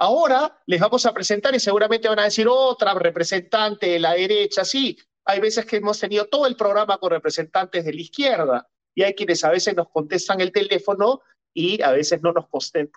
Ahora 0.00 0.56
les 0.66 0.80
vamos 0.80 1.04
a 1.06 1.12
presentar 1.12 1.54
y 1.56 1.60
seguramente 1.60 2.08
van 2.08 2.20
a 2.20 2.24
decir 2.24 2.46
otra 2.48 2.94
representante 2.94 3.88
de 3.88 3.98
la 3.98 4.12
derecha. 4.12 4.64
Sí, 4.64 4.96
hay 5.24 5.40
veces 5.40 5.66
que 5.66 5.76
hemos 5.76 5.98
tenido 5.98 6.26
todo 6.26 6.46
el 6.46 6.54
programa 6.54 6.98
con 6.98 7.10
representantes 7.10 7.84
de 7.84 7.92
la 7.92 8.00
izquierda 8.00 8.68
y 8.94 9.02
hay 9.02 9.14
quienes 9.14 9.42
a 9.42 9.50
veces 9.50 9.74
nos 9.74 9.88
contestan 9.88 10.40
el 10.40 10.52
teléfono 10.52 11.20
y 11.52 11.82
a 11.82 11.90
veces 11.90 12.22
no 12.22 12.32
nos 12.32 12.46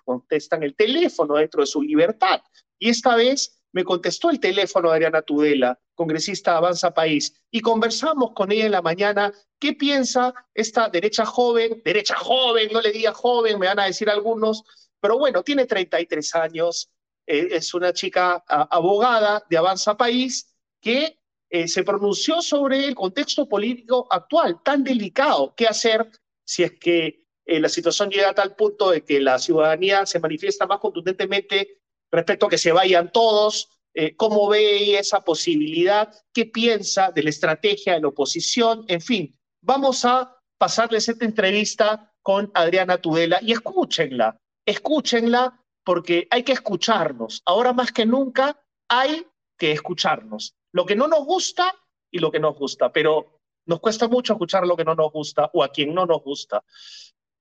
contestan 0.04 0.62
el 0.62 0.76
teléfono 0.76 1.34
dentro 1.34 1.62
de 1.62 1.66
su 1.66 1.82
libertad. 1.82 2.40
Y 2.78 2.90
esta 2.90 3.16
vez 3.16 3.60
me 3.72 3.82
contestó 3.82 4.30
el 4.30 4.38
teléfono 4.38 4.88
de 4.88 4.94
Adriana 4.94 5.22
Tudela, 5.22 5.80
congresista 5.94 6.52
de 6.52 6.56
Avanza 6.58 6.94
País, 6.94 7.34
y 7.50 7.60
conversamos 7.60 8.32
con 8.32 8.52
ella 8.52 8.66
en 8.66 8.72
la 8.72 8.82
mañana 8.82 9.32
qué 9.58 9.72
piensa 9.72 10.32
esta 10.54 10.88
derecha 10.88 11.24
joven, 11.24 11.82
derecha 11.84 12.14
joven, 12.16 12.68
no 12.72 12.80
le 12.80 12.92
diga 12.92 13.12
joven, 13.12 13.58
me 13.58 13.66
van 13.66 13.80
a 13.80 13.86
decir 13.86 14.08
algunos, 14.08 14.62
pero 15.02 15.18
bueno, 15.18 15.42
tiene 15.42 15.66
33 15.66 16.34
años, 16.36 16.88
eh, 17.26 17.48
es 17.50 17.74
una 17.74 17.92
chica 17.92 18.44
abogada 18.46 19.44
de 19.50 19.56
Avanza 19.56 19.96
País 19.96 20.54
que 20.80 21.18
eh, 21.50 21.66
se 21.66 21.82
pronunció 21.82 22.40
sobre 22.40 22.86
el 22.86 22.94
contexto 22.94 23.48
político 23.48 24.06
actual, 24.08 24.62
tan 24.64 24.84
delicado, 24.84 25.54
qué 25.56 25.66
hacer 25.66 26.08
si 26.44 26.62
es 26.62 26.78
que 26.78 27.24
eh, 27.44 27.58
la 27.58 27.68
situación 27.68 28.10
llega 28.10 28.30
a 28.30 28.34
tal 28.34 28.54
punto 28.54 28.92
de 28.92 29.04
que 29.04 29.20
la 29.20 29.40
ciudadanía 29.40 30.06
se 30.06 30.20
manifiesta 30.20 30.68
más 30.68 30.78
contundentemente 30.78 31.80
respecto 32.12 32.46
a 32.46 32.48
que 32.48 32.58
se 32.58 32.70
vayan 32.70 33.10
todos, 33.10 33.68
cómo 34.16 34.48
ve 34.48 34.98
esa 34.98 35.20
posibilidad, 35.20 36.10
qué 36.32 36.46
piensa 36.46 37.10
de 37.10 37.24
la 37.24 37.28
estrategia 37.28 37.92
de 37.92 38.00
la 38.00 38.08
oposición, 38.08 38.86
en 38.88 39.02
fin, 39.02 39.38
vamos 39.60 40.06
a 40.06 40.34
pasarles 40.56 41.08
esta 41.10 41.26
entrevista 41.26 42.10
con 42.22 42.50
Adriana 42.54 42.98
Tudela 42.98 43.38
y 43.42 43.52
escúchenla, 43.52 44.38
escúchenla 44.66 45.58
porque 45.84 46.26
hay 46.30 46.42
que 46.42 46.52
escucharnos. 46.52 47.42
Ahora 47.44 47.72
más 47.72 47.92
que 47.92 48.06
nunca 48.06 48.60
hay 48.88 49.26
que 49.58 49.72
escucharnos. 49.72 50.54
Lo 50.72 50.86
que 50.86 50.96
no 50.96 51.08
nos 51.08 51.24
gusta 51.24 51.74
y 52.10 52.18
lo 52.18 52.30
que 52.30 52.40
nos 52.40 52.56
gusta, 52.56 52.92
pero 52.92 53.40
nos 53.66 53.80
cuesta 53.80 54.08
mucho 54.08 54.34
escuchar 54.34 54.66
lo 54.66 54.76
que 54.76 54.84
no 54.84 54.94
nos 54.94 55.12
gusta 55.12 55.50
o 55.52 55.62
a 55.62 55.70
quien 55.70 55.94
no 55.94 56.06
nos 56.06 56.22
gusta. 56.22 56.62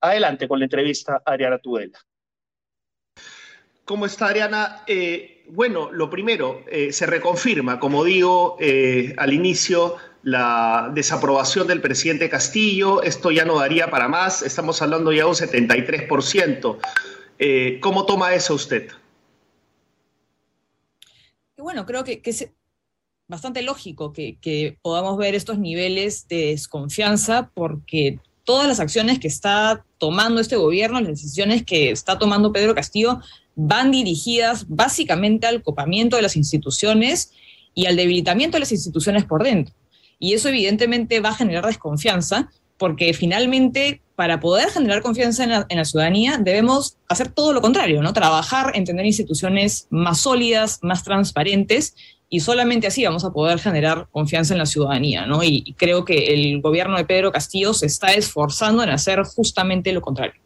Adelante 0.01 0.47
con 0.47 0.59
la 0.59 0.65
entrevista, 0.65 1.21
Adriana 1.25 1.59
Tudela. 1.59 1.99
¿Cómo 3.85 4.05
está 4.05 4.27
Adriana? 4.27 4.83
Eh, 4.87 5.43
bueno, 5.49 5.91
lo 5.91 6.09
primero, 6.09 6.63
eh, 6.67 6.93
se 6.93 7.05
reconfirma, 7.05 7.79
como 7.79 8.03
digo 8.03 8.55
eh, 8.59 9.13
al 9.17 9.33
inicio, 9.33 9.97
la 10.23 10.91
desaprobación 10.93 11.67
del 11.67 11.81
presidente 11.81 12.29
Castillo. 12.29 13.01
Esto 13.01 13.31
ya 13.31 13.43
no 13.43 13.59
daría 13.59 13.89
para 13.89 14.07
más. 14.07 14.43
Estamos 14.43 14.81
hablando 14.81 15.11
ya 15.11 15.23
de 15.23 15.29
un 15.29 15.35
73%. 15.35 16.77
Eh, 17.43 17.79
¿Cómo 17.81 18.05
toma 18.05 18.35
eso 18.35 18.53
usted? 18.53 18.87
Bueno, 21.57 21.87
creo 21.87 22.03
que, 22.03 22.21
es 22.23 22.49
bastante 23.27 23.63
lógico 23.63 24.13
que, 24.13 24.37
que, 24.39 24.77
podamos 24.83 25.17
ver 25.17 25.33
estos 25.33 25.57
niveles 25.57 26.27
de 26.27 26.51
desconfianza 26.51 27.49
porque 27.55 28.19
todas 28.43 28.67
las 28.67 28.79
acciones 28.79 29.17
que 29.17 29.27
está 29.27 29.83
tomando 29.97 30.39
este 30.39 30.55
gobierno, 30.55 30.99
las 30.99 31.09
decisiones 31.09 31.63
que 31.65 31.89
está 31.89 32.19
tomando 32.19 32.53
Pedro 32.53 32.75
Castillo, 32.75 33.21
van 33.55 33.89
dirigidas 33.89 34.67
básicamente 34.69 35.47
al 35.47 35.63
copamiento 35.63 36.17
de 36.17 36.21
las 36.21 36.35
instituciones 36.35 37.31
y 37.73 37.87
al 37.87 37.95
debilitamiento 37.95 38.57
de 38.57 38.59
las 38.59 38.71
instituciones 38.71 39.25
por 39.25 39.41
dentro. 39.41 39.73
Y 40.19 40.33
eso 40.33 40.49
evidentemente 40.49 41.21
va 41.21 41.29
a 41.29 41.35
generar 41.35 41.65
desconfianza, 41.65 42.51
porque 42.81 43.13
finalmente 43.13 44.01
para 44.15 44.39
poder 44.39 44.71
generar 44.71 45.03
confianza 45.03 45.43
en 45.43 45.77
la, 45.77 45.85
ciudadanía 45.85 46.39
debemos 46.39 46.97
hacer 47.07 47.31
todo 47.31 47.53
lo 47.53 47.61
contrario, 47.61 48.01
¿no? 48.01 48.11
Trabajar 48.11 48.71
en 48.73 48.85
tener 48.85 49.05
instituciones 49.05 49.85
más 49.91 50.21
sólidas, 50.21 50.79
más 50.81 51.03
transparentes, 51.03 51.95
y 52.27 52.39
solamente 52.39 52.87
así 52.87 53.05
vamos 53.05 53.23
a 53.23 53.31
poder 53.31 53.59
generar 53.59 54.07
confianza 54.09 54.55
en 54.55 54.57
la 54.57 54.65
ciudadanía, 54.65 55.27
¿no? 55.27 55.43
Y, 55.43 55.75
creo 55.77 56.05
que 56.05 56.33
el 56.33 56.59
gobierno 56.59 56.97
de 56.97 57.05
Pedro 57.05 57.31
Castillo 57.31 57.75
se 57.75 57.85
está 57.85 58.13
esforzando 58.13 58.81
en 58.81 58.89
hacer 58.89 59.21
justamente 59.21 59.93
lo 59.93 60.01
contrario. 60.01 60.41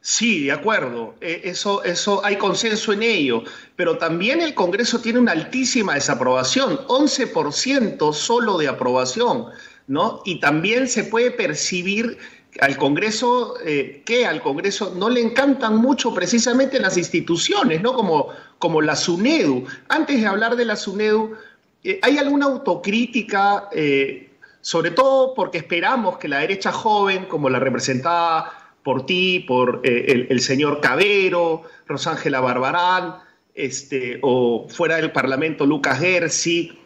Sí, 0.00 0.44
de 0.44 0.52
acuerdo. 0.52 1.14
Eh, 1.20 1.42
eso, 1.44 1.84
eso 1.84 2.24
hay 2.24 2.36
consenso 2.36 2.94
en 2.94 3.02
ello. 3.02 3.44
Pero 3.76 3.98
también 3.98 4.40
el 4.40 4.54
Congreso 4.54 4.98
tiene 5.00 5.18
una 5.18 5.32
altísima 5.32 5.94
desaprobación, 5.94 6.78
11% 6.88 8.12
solo 8.14 8.56
de 8.56 8.68
aprobación, 8.68 9.46
Y 10.24 10.40
también 10.40 10.88
se 10.88 11.04
puede 11.04 11.30
percibir 11.30 12.18
al 12.60 12.76
Congreso 12.76 13.54
eh, 13.64 14.02
que 14.04 14.26
al 14.26 14.42
Congreso 14.42 14.94
no 14.96 15.08
le 15.08 15.20
encantan 15.20 15.76
mucho 15.76 16.12
precisamente 16.14 16.78
las 16.78 16.96
instituciones, 16.96 17.80
¿no? 17.82 17.94
Como, 17.94 18.28
como 18.58 18.80
la 18.80 18.96
SUNEDU. 18.96 19.64
Antes 19.88 20.20
de 20.20 20.26
hablar 20.26 20.56
de 20.56 20.64
la 20.64 20.76
SUNEDU, 20.76 21.34
eh, 21.84 21.98
¿hay 22.02 22.18
alguna 22.18 22.46
autocrítica? 22.46 23.68
sobre 24.64 24.92
todo 24.92 25.34
porque 25.34 25.58
esperamos 25.58 26.18
que 26.18 26.28
la 26.28 26.38
derecha 26.38 26.70
joven, 26.70 27.24
como 27.24 27.50
la 27.50 27.58
representaba 27.58 28.62
por 28.82 29.06
ti, 29.06 29.40
por 29.40 29.80
eh, 29.84 30.26
el, 30.28 30.40
señor 30.40 30.80
Cabero, 30.80 31.62
Rosángela 31.86 32.40
Barbarán, 32.40 33.16
este, 33.54 34.18
o 34.22 34.66
fuera 34.68 34.96
del 34.96 35.12
Parlamento 35.12 35.66
Lucas 35.66 35.98
Gersi. 36.00 36.78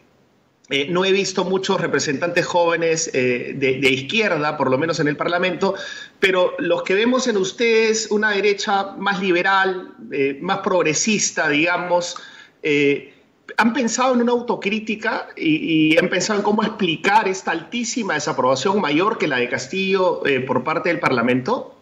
Eh, 0.69 0.89
no 0.91 1.05
he 1.05 1.13
visto 1.13 1.45
muchos 1.45 1.81
representantes 1.81 2.45
jóvenes 2.45 3.11
eh, 3.15 3.55
de, 3.57 3.91
izquierda, 3.91 4.57
por 4.57 4.71
lo 4.71 4.79
menos 4.79 4.99
en 4.99 5.07
el 5.07 5.17
Parlamento, 5.17 5.75
pero 6.19 6.55
los 6.59 6.83
que 6.83 6.95
vemos 6.95 7.29
en 7.29 7.37
ustedes 7.37 8.09
una 8.11 8.33
derecha 8.33 8.95
más 8.99 9.21
liberal, 9.21 9.95
más 10.41 10.59
progresista, 10.59 11.49
digamos, 11.49 12.17
¿han 13.57 13.73
pensado 13.73 14.15
en 14.15 14.23
una 14.23 14.33
autocrítica 14.33 15.29
y, 15.37 15.97
han 15.99 16.09
pensado 16.09 16.41
en 16.41 16.45
cómo 16.45 16.65
explicar 16.65 17.29
esta 17.29 17.53
altísima 17.53 18.15
desaprobación 18.15 18.81
mayor 18.81 19.19
que 19.19 19.29
la 19.29 19.37
de 19.37 19.49
Castillo 19.49 20.23
por 20.49 20.65
parte 20.65 20.89
del 20.89 20.99
Parlamento? 20.99 21.76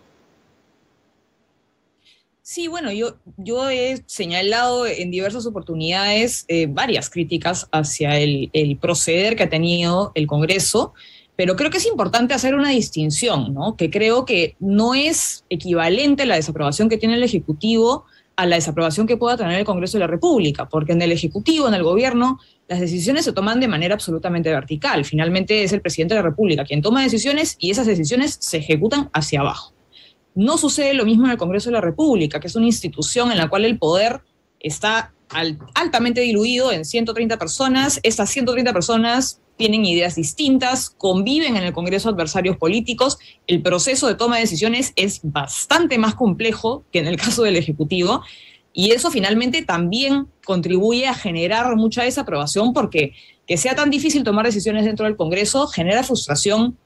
Sí, 2.55 2.69
bueno, 2.69 2.93
yo, 2.93 3.17
yo 3.37 3.69
he 3.69 4.05
señalado 4.07 4.87
en 4.87 5.11
diversas 5.11 5.45
oportunidades 5.45 6.45
eh, 6.47 6.69
varias 6.71 7.11
críticas 7.11 7.67
hacia 7.73 8.17
el, 8.17 8.79
proceder 8.81 9.35
que 9.35 9.43
ha 9.43 9.49
tenido 9.49 10.13
el 10.15 10.29
Congreso, 10.29 10.95
pero 11.35 11.57
creo 11.57 11.73
que 11.73 11.79
es 11.79 11.87
importante 11.87 12.33
hacer 12.33 12.55
una 12.55 12.69
distinción, 12.69 13.53
¿no? 13.53 13.77
Que 13.77 13.91
creo 13.91 14.25
que 14.25 14.55
no 14.61 14.95
es 14.95 15.45
equivalente 15.51 16.27
la 16.27 16.37
desaprobación 16.37 16.89
que 16.89 16.97
tiene 16.97 17.17
el 17.17 17.25
Ejecutivo 17.25 18.05
a 18.37 18.47
la 18.47 18.55
desaprobación 18.55 19.09
que 19.09 19.17
pueda 19.17 19.37
tener 19.37 19.59
el 19.59 19.65
Congreso 19.65 19.99
de 19.99 20.03
la 20.03 20.07
República, 20.07 20.69
porque 20.69 20.93
en 20.93 21.03
el 21.03 21.11
Ejecutivo, 21.11 21.67
en 21.67 21.75
el 21.75 21.83
Gobierno, 21.83 22.39
las 22.69 22.79
decisiones 22.79 23.25
se 23.25 23.33
toman 23.33 23.59
de 23.59 23.67
manera 23.67 23.95
absolutamente 23.95 24.53
vertical. 24.53 25.05
Finalmente 25.05 25.65
es 25.65 25.73
el 25.73 25.81
presidente 25.81 26.15
de 26.15 26.21
la 26.21 26.29
República 26.29 26.65
quien 26.65 26.83
toma 26.83 27.03
decisiones 27.03 27.57
y 27.59 27.73
esas 27.73 27.89
decisiones 27.89 28.37
se 28.39 28.59
ejecutan 28.59 29.11
hacia 29.13 29.41
abajo. 29.41 29.74
No 30.34 30.59
sucede 30.59 30.95
lo 30.95 31.05
mismo 31.05 31.27
en 31.27 31.33
el 31.33 31.39
Congreso 31.39 31.71
de 31.71 31.75
la 31.75 31.81
República, 31.81 32.41
que 32.41 32.49
es 32.49 32.56
una 32.56 32.67
institución 32.67 33.31
en 33.31 33.39
la 33.39 33.49
cual 33.49 33.65
el 33.65 33.78
poder 33.78 34.21
está 34.61 35.12
altamente 35.75 36.21
diluido 36.21 36.72
en 36.72 36.84
130 36.84 37.39
personas. 37.39 38.00
Estas 38.03 38.31
130 38.31 38.73
personas 38.73 39.41
tienen 39.56 39.84
ideas 39.84 40.17
distintas, 40.17 40.91
conviven 40.91 41.56
en 41.56 41.62
el 41.62 41.73
Congreso 41.73 42.09
adversarios 42.09 42.56
políticos. 42.56 43.19
El 43.47 43.62
proceso 43.62 44.09
de 44.09 44.17
toma 44.17 44.37
de 44.37 44.43
decisiones 44.43 44.93
es 44.97 45.21
bastante 45.23 45.99
más 45.99 46.15
complejo 46.15 46.84
que 46.93 46.99
en 46.99 47.06
el 47.06 47.17
caso 47.17 47.43
del 47.43 47.56
Ejecutivo. 47.56 48.23
Y 48.73 48.91
eso 48.91 49.11
finalmente 49.11 49.62
también 49.62 50.27
contribuye 50.44 51.06
a 51.06 51.15
generar 51.15 51.77
mucha 51.77 52.03
desaprobación 52.03 52.73
porque 52.73 53.12
que 53.47 53.56
sea 53.56 53.77
tan 53.77 53.91
difícil 53.91 54.25
tomar 54.25 54.47
decisiones 54.47 54.84
dentro 54.84 55.06
del 55.06 55.17
Congreso 55.17 55.69
genera 55.69 56.03
frustración 56.03 56.77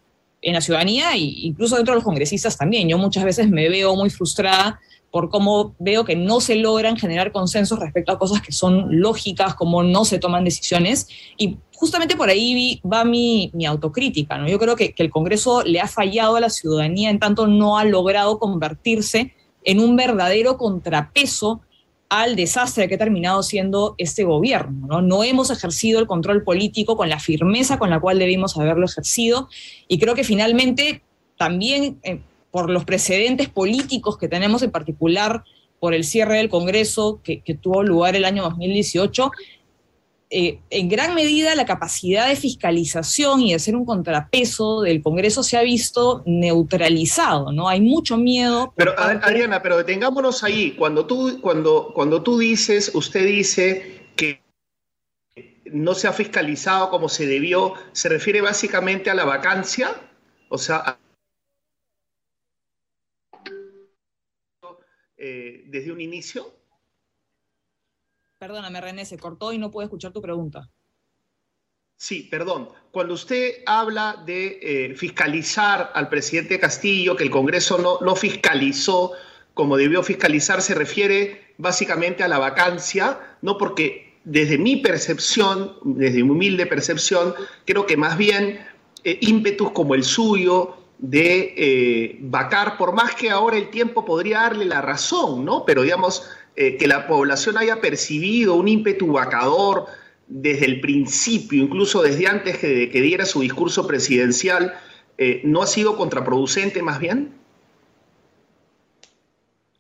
en 0.43 0.55
la 0.55 0.61
ciudadanía 0.61 1.13
e 1.15 1.19
incluso 1.19 1.77
dentro 1.77 1.93
de 1.93 1.97
los 1.97 2.05
congresistas 2.05 2.57
también. 2.57 2.89
Yo 2.89 2.99
muchas 2.99 3.25
veces 3.25 3.51
me 3.51 3.69
veo 3.69 3.95
muy 3.97 4.11
frustrada 4.11 4.81
por 5.11 5.31
cómo 5.31 5.75
veo 5.79 6.05
que 6.05 6.17
no 6.17 6.41
se 6.41 6.57
logran 6.57 6.97
generar 6.97 7.33
consensos 7.33 7.79
respecto 7.79 8.13
a 8.13 8.19
cosas 8.19 8.43
que 8.43 8.53
son 8.53 9.01
lógicas, 9.01 9.55
cómo 9.55 9.83
no 9.83 10.05
se 10.05 10.19
toman 10.19 10.45
decisiones. 10.45 11.09
Y 11.37 11.57
justamente 11.75 12.17
por 12.17 12.29
ahí 12.29 12.81
va 12.85 13.05
mi, 13.05 13.51
mi 13.55 13.65
autocrítica. 13.65 14.37
¿no? 14.37 14.49
Yo 14.49 14.59
creo 14.59 14.77
que, 14.77 14.93
que 14.93 15.03
el 15.03 15.11
Congreso 15.11 15.63
le 15.63 15.81
ha 15.81 15.89
fallado 15.89 16.37
a 16.37 16.41
la 16.41 16.51
ciudadanía 16.51 17.11
en 17.11 17.19
tanto 17.19 17.47
no 17.47 17.79
ha 17.79 17.85
logrado 17.85 18.39
convertirse 18.39 19.35
en 19.65 19.81
un 19.81 19.97
verdadero 19.97 20.57
contrapeso 20.57 21.63
al 22.09 22.37
desastre 22.37 22.89
que 22.89 22.95
ha 22.95 22.99
terminado 22.99 23.43
siendo 23.43 23.95
este 23.99 24.25
gobierno. 24.25 24.87
¿no? 24.87 25.03
no 25.03 25.25
hemos 25.25 25.51
ejercido 25.51 26.01
el 26.01 26.07
control 26.07 26.43
político 26.43 26.97
con 26.97 27.09
la 27.09 27.19
firmeza 27.19 27.79
con 27.79 27.91
la 27.91 28.01
cual 28.01 28.19
debimos 28.19 28.57
haberlo 28.57 28.87
ejercido 28.87 29.49
y 29.89 29.99
creo 29.99 30.15
que 30.15 30.25
finalmente 30.25 31.03
también 31.37 31.99
eh, 32.03 32.21
por 32.51 32.71
los 32.71 32.85
precedentes 32.85 33.49
políticos 33.49 34.17
que 34.17 34.29
tenemos 34.29 34.63
en 34.63 34.71
particular 34.71 35.45
por 35.81 35.95
el 35.95 36.05
cierre 36.05 36.39
del 36.39 36.49
Congreso 36.49 37.21
que, 37.23 37.41
tuvo 37.61 37.83
lugar 37.83 38.17
el 38.17 38.25
año 38.25 38.43
2018, 38.43 39.31
eh, 40.31 40.61
en 40.69 40.91
gran 40.91 41.15
medida 41.15 41.55
la 41.55 41.65
capacidad 41.65 42.29
de 42.29 42.37
fiscalización 42.37 43.41
y 43.41 43.53
de 43.55 43.59
ser 43.59 43.75
un 43.75 43.87
contrapeso 43.87 44.83
del 44.83 45.03
Congreso 45.03 45.43
se 45.43 45.57
ha 45.57 45.63
visto 45.63 46.23
neutralizado, 46.27 47.51
¿no? 47.51 47.69
Hay 47.69 47.81
mucho 47.81 48.19
miedo. 48.19 48.75
Pero 48.77 48.99
Adriana, 48.99 49.63
pero 49.63 49.79
detengámonos 49.79 50.45
ahí. 50.45 50.73
Cuando 50.73 51.07
tú, 51.07 51.41
cuando, 51.41 51.93
cuando 51.95 52.23
tú 52.23 52.39
dices, 52.39 52.91
usted 52.95 53.25
dice 53.25 54.11
que 54.17 54.43
no 55.65 55.95
se 55.95 56.09
ha 56.09 56.13
fiscalizado 56.13 56.91
como 56.91 57.09
se 57.09 57.27
debió, 57.27 57.73
¿se 57.93 58.11
refiere 58.11 58.43
básicamente 58.43 59.09
a 59.09 59.15
la 59.15 59.25
vacancia? 59.25 59.95
O 60.51 60.59
sea, 60.59 60.99
eh, 65.17 65.65
desde 65.69 65.91
un 65.91 66.03
inicio. 66.03 66.53
Perdóname, 68.39 68.81
René, 68.81 69.05
se 69.05 69.19
cortó 69.19 69.53
y 69.53 69.59
no 69.59 69.71
puedo 69.71 69.85
escuchar 69.85 70.13
tu 70.13 70.23
pregunta. 70.23 70.71
Sí, 71.97 72.29
perdón. 72.31 72.69
Cuando 72.93 73.15
usted 73.15 73.63
habla 73.67 74.23
de 74.25 74.59
eh, 74.63 74.95
fiscalizar 74.95 75.91
al 75.95 76.09
presidente 76.09 76.61
Castillo, 76.61 77.17
que 77.17 77.25
el 77.25 77.31
Congreso 77.31 77.79
no, 77.79 77.99
no 78.01 78.15
fiscalizó 78.15 79.13
como 79.59 79.77
debió 79.77 80.05
fiscalizar, 80.05 80.63
se 80.63 80.73
refiere 80.73 81.53
básicamente 81.59 82.23
a 82.23 82.29
la 82.29 82.39
vacancia, 82.39 83.19
no 83.43 83.59
porque 83.59 84.15
desde 84.23 84.57
mi 84.57 84.77
percepción, 84.77 85.73
desde 85.83 86.23
mi 86.23 86.31
humilde 86.31 86.65
percepción, 86.65 87.35
creo 87.65 87.85
que 87.85 87.97
más 87.97 88.17
bien 88.17 88.65
eh, 89.03 89.19
ímpetus 89.21 89.73
como 89.73 89.97
el 89.97 90.05
suyo 90.05 90.77
de 90.99 91.55
eh, 91.57 92.19
vacar, 92.21 92.77
por 92.79 92.93
más 92.93 93.17
que 93.17 93.31
ahora 93.31 93.57
el 93.57 93.71
tiempo 93.71 94.05
podría 94.05 94.43
darle 94.43 94.65
la 94.65 94.81
razón, 94.81 95.45
¿no? 95.45 95.65
Pero 95.65 95.83
digamos, 95.83 96.31
eh, 96.61 96.77
que 96.77 96.89
la 96.89 97.07
población 97.07 97.57
haya 97.57 97.81
percibido 97.81 98.57
un 98.57 98.67
ímpetu 98.67 99.13
vacador 99.13 99.87
desde 100.27 100.67
el 100.67 100.81
principio, 100.81 101.63
incluso 101.63 102.03
desde 102.03 102.27
antes 102.27 102.61
de 102.61 102.91
que 102.91 103.01
diera 103.01 103.27
su 103.27 103.43
discurso 103.43 103.87
presidencial, 103.87 104.75
eh, 105.19 105.41
¿no 105.45 105.63
ha 105.63 105.69
sido 105.69 105.97
contraproducente 105.97 106.83
más 106.83 106.99
bien? 106.99 107.33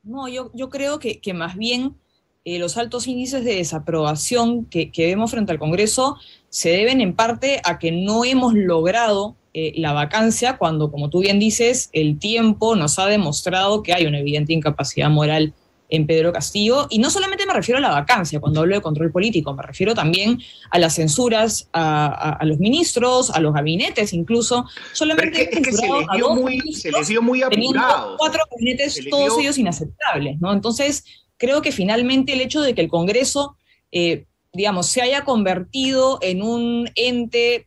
No, 0.04 0.28
yo, 0.28 0.52
creo 0.70 1.00
que, 1.00 1.18
que 1.18 1.34
más 1.34 1.56
bien 1.56 1.96
eh, 2.44 2.60
los 2.60 2.76
altos 2.76 3.08
índices 3.08 3.44
de 3.44 3.56
desaprobación 3.56 4.64
que, 4.64 4.92
que, 4.92 5.06
vemos 5.06 5.32
frente 5.32 5.50
al 5.50 5.58
Congreso 5.58 6.16
se 6.48 6.70
deben 6.70 7.00
en 7.00 7.12
parte 7.12 7.60
a 7.64 7.80
que 7.80 7.90
no 7.90 8.24
hemos 8.24 8.54
logrado 8.54 9.34
la 9.52 9.92
vacancia 9.92 10.56
cuando, 10.56 10.92
como 10.92 11.10
tú 11.10 11.18
bien 11.18 11.40
dices, 11.40 11.90
el 11.92 12.20
tiempo 12.20 12.76
nos 12.76 13.00
ha 13.00 13.06
demostrado 13.06 13.82
que 13.82 13.92
hay 13.92 14.06
una 14.06 14.20
evidente 14.20 14.52
incapacidad 14.52 15.10
moral 15.10 15.52
en 15.88 16.06
Pedro 16.06 16.32
Castillo. 16.32 16.86
Y 16.90 16.98
no 16.98 17.10
solamente 17.10 17.46
me 17.46 17.54
refiero 17.54 17.78
a 17.78 17.80
la 17.80 17.90
vacancia 17.90 18.40
cuando 18.40 18.60
hablo 18.60 18.74
de 18.74 18.82
control 18.82 19.10
político, 19.10 19.54
me 19.54 19.62
refiero 19.62 19.94
también 19.94 20.40
a 20.70 20.78
las 20.78 20.94
censuras 20.94 21.68
a, 21.72 22.38
los 22.42 22.58
ministros, 22.58 23.30
a 23.30 23.40
los 23.40 23.54
gabinetes 23.54 24.12
incluso. 24.12 24.66
Solamente 24.92 25.42
es 25.42 25.48
que, 25.48 25.72
se, 25.72 25.88
les 25.88 26.06
dio 26.14 26.34
muy, 26.34 26.60
se 26.72 26.90
les 26.90 27.08
dio 27.08 27.22
muy 27.22 27.42
apurado. 27.42 28.16
Cuatro 28.18 28.42
gabinetes, 28.50 29.00
todos 29.08 29.38
ellos 29.38 29.58
inaceptables, 29.58 30.40
¿no? 30.40 30.52
Entonces, 30.52 31.04
creo 31.36 31.62
que 31.62 31.72
finalmente 31.72 32.32
el 32.34 32.40
hecho 32.40 32.60
de 32.60 32.74
que 32.74 32.82
el 32.82 32.88
Congreso, 32.88 33.56
eh, 33.92 34.26
digamos, 34.52 34.86
se 34.86 35.00
haya 35.00 35.24
convertido 35.24 36.18
en 36.20 36.42
un 36.42 36.90
ente, 36.94 37.64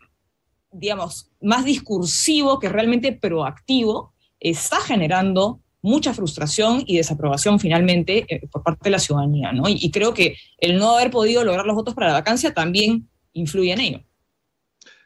digamos, 0.72 1.32
más 1.42 1.66
discursivo 1.66 2.60
que 2.60 2.70
realmente 2.70 3.14
proactivo, 3.14 4.14
está 4.40 4.80
generando 4.82 5.61
mucha 5.82 6.14
frustración 6.14 6.84
y 6.86 6.98
desaprobación 6.98 7.60
finalmente 7.60 8.26
eh, 8.28 8.48
por 8.52 8.64
parte 8.64 8.86
de 8.86 8.92
la 8.92 9.00
ciudadanía, 9.00 9.52
¿no? 9.52 9.64
Y, 9.68 9.92
creo 9.92 10.14
que 10.14 10.38
el 10.60 10.78
no 10.78 10.98
haber 10.98 11.12
podido 11.12 11.44
lograr 11.44 11.66
los 11.66 11.76
votos 11.76 11.94
para 11.94 12.08
la 12.08 12.14
vacancia 12.14 12.54
también 12.54 13.10
influye 13.34 13.74
en 13.74 13.80
ello. 13.80 14.04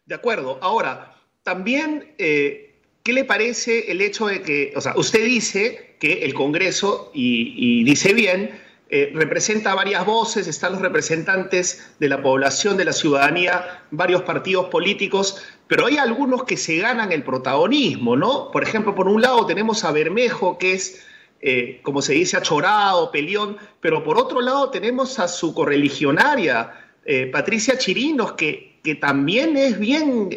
De 0.05 0.15
acuerdo. 0.15 0.59
Ahora, 0.61 1.15
también, 1.43 2.13
eh, 2.17 2.81
¿qué 3.03 3.13
le 3.13 3.23
parece 3.23 3.91
el 3.91 4.01
hecho 4.01 4.27
de 4.27 4.41
que, 4.41 4.73
o 4.75 4.81
sea, 4.81 4.93
usted 4.97 5.25
dice 5.25 5.95
que 5.99 6.25
el 6.25 6.33
Congreso, 6.33 7.11
y, 7.13 7.83
dice 7.83 8.13
bien, 8.13 8.51
eh, 8.97 9.11
representa 9.13 9.75
varias 9.75 10.05
voces, 10.05 10.47
están 10.47 10.71
los 10.71 10.81
representantes 10.81 11.85
de 11.99 12.07
la 12.07 12.21
población, 12.21 12.77
de 12.77 12.85
la 12.85 12.93
ciudadanía, 12.93 13.83
varios 13.91 14.21
partidos 14.21 14.67
políticos, 14.67 15.43
pero 15.67 15.87
hay 15.87 15.97
algunos 15.97 16.45
que 16.45 16.55
se 16.55 16.77
ganan 16.77 17.11
el 17.11 17.21
protagonismo, 17.21 18.15
¿no? 18.15 18.49
Por 18.51 18.63
ejemplo, 18.63 18.95
por 18.95 19.09
un 19.09 19.21
lado 19.21 19.45
tenemos 19.45 19.83
a 19.83 19.91
Bermejo, 19.91 20.57
que 20.57 20.75
es, 20.75 21.05
eh, 21.41 21.81
como 21.83 22.01
se 22.01 22.13
dice, 22.13 22.37
achorado, 22.37 23.11
peleón, 23.11 23.57
pero 23.81 24.01
por 24.01 24.17
otro 24.17 24.39
lado 24.39 24.69
tenemos 24.69 25.19
a 25.19 25.27
su 25.27 25.53
correligionaria, 25.53 26.71
eh, 27.03 27.25
Patricia 27.25 27.77
Chirinos, 27.77 28.31
que, 28.31 28.79
que, 28.81 28.95
también 28.95 29.57
es 29.57 29.77
bien 29.77 30.29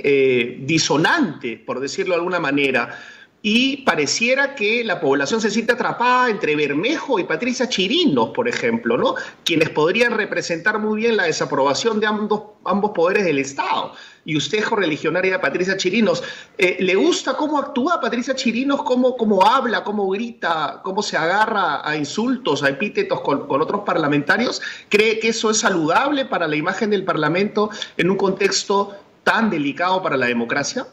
disonante, 0.66 1.62
por 1.64 1.78
decirlo 1.78 2.14
de 2.14 2.18
alguna 2.18 2.40
manera 2.40 2.98
y 3.40 3.78
pareciera 3.78 4.56
que 4.56 4.82
la 4.82 5.00
población 5.00 5.40
se 5.40 5.50
siente 5.50 5.72
atrapada 5.72 6.28
entre 6.28 6.56
Bermejo 6.56 7.20
y 7.20 7.24
Patricia 7.24 7.68
Chirinos, 7.68 8.30
por 8.30 8.48
ejemplo, 8.48 8.98
¿no? 8.98 9.14
quienes 9.44 9.70
podrían 9.70 10.12
representar 10.12 10.80
muy 10.80 11.02
bien 11.02 11.16
la 11.16 11.24
desaprobación 11.24 12.00
de 12.00 12.06
ambos, 12.06 12.90
poderes 12.94 13.24
del 13.24 13.38
Estado. 13.38 13.92
Y 14.24 14.36
usted, 14.36 14.64
religionaria 14.64 15.32
de 15.32 15.38
Patricia 15.38 15.76
Chirinos, 15.76 16.22
eh, 16.58 16.76
¿le 16.80 16.96
gusta 16.96 17.34
cómo 17.36 17.58
actúa 17.58 18.00
Patricia 18.00 18.34
Chirinos, 18.34 18.82
cómo, 18.82 19.46
habla, 19.46 19.84
cómo 19.84 20.08
grita, 20.08 20.80
cómo 20.82 21.02
se 21.02 21.16
agarra 21.16 21.88
a 21.88 21.96
insultos, 21.96 22.62
a 22.64 22.68
epítetos 22.68 23.20
con 23.20 23.62
otros 23.62 23.82
parlamentarios? 23.86 24.60
¿Cree 24.88 25.20
que 25.20 25.28
eso 25.28 25.50
es 25.50 25.58
saludable 25.58 26.24
para 26.24 26.48
la 26.48 26.56
imagen 26.56 26.90
del 26.90 27.04
Parlamento 27.04 27.70
en 27.96 28.10
un 28.10 28.16
contexto 28.16 28.96
tan 29.22 29.48
delicado 29.48 30.02
para 30.02 30.16
la 30.16 30.26
democracia? 30.26 30.86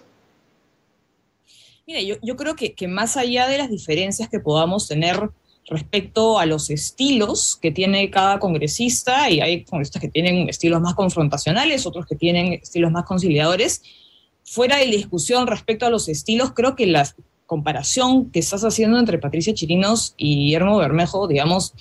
Mira, 1.88 2.02
yo, 2.02 2.36
creo 2.36 2.56
que, 2.56 2.74
que, 2.74 2.88
más 2.88 3.16
allá 3.16 3.48
de 3.48 3.60
las 3.60 3.70
diferencias 3.70 4.28
que 4.28 4.40
podamos 4.40 4.88
tener 4.88 5.30
respecto 5.68 6.40
a 6.40 6.46
los 6.46 6.70
estilos 6.72 7.58
que 7.62 7.72
tiene 7.72 8.10
cada 8.10 8.40
congresista, 8.40 9.30
y 9.30 9.40
hay 9.40 9.64
congresistas 9.66 10.02
que 10.02 10.10
tienen 10.10 10.50
estilos 10.50 10.82
más 10.82 10.96
confrontacionales, 10.96 11.86
otros 11.86 12.06
que 12.06 12.16
tienen 12.16 12.54
estilos 12.54 12.92
más 12.92 13.06
conciliadores, 13.06 13.84
fuera 14.44 14.78
de 14.78 14.86
discusión 14.86 15.48
respecto 15.48 15.86
a 15.86 15.90
los 15.90 16.08
estilos, 16.08 16.54
creo 16.54 16.76
que 16.76 16.88
la 16.88 17.08
comparación 17.46 18.31
que 18.31 18.40
estás 18.40 18.64
haciendo 18.64 18.98
entre 18.98 19.20
Patricia 19.20 19.54
Chirinos 19.54 20.16
y 20.18 20.38
Guillermo 20.38 20.78
Bermejo, 20.78 21.28
digamos, 21.28 21.74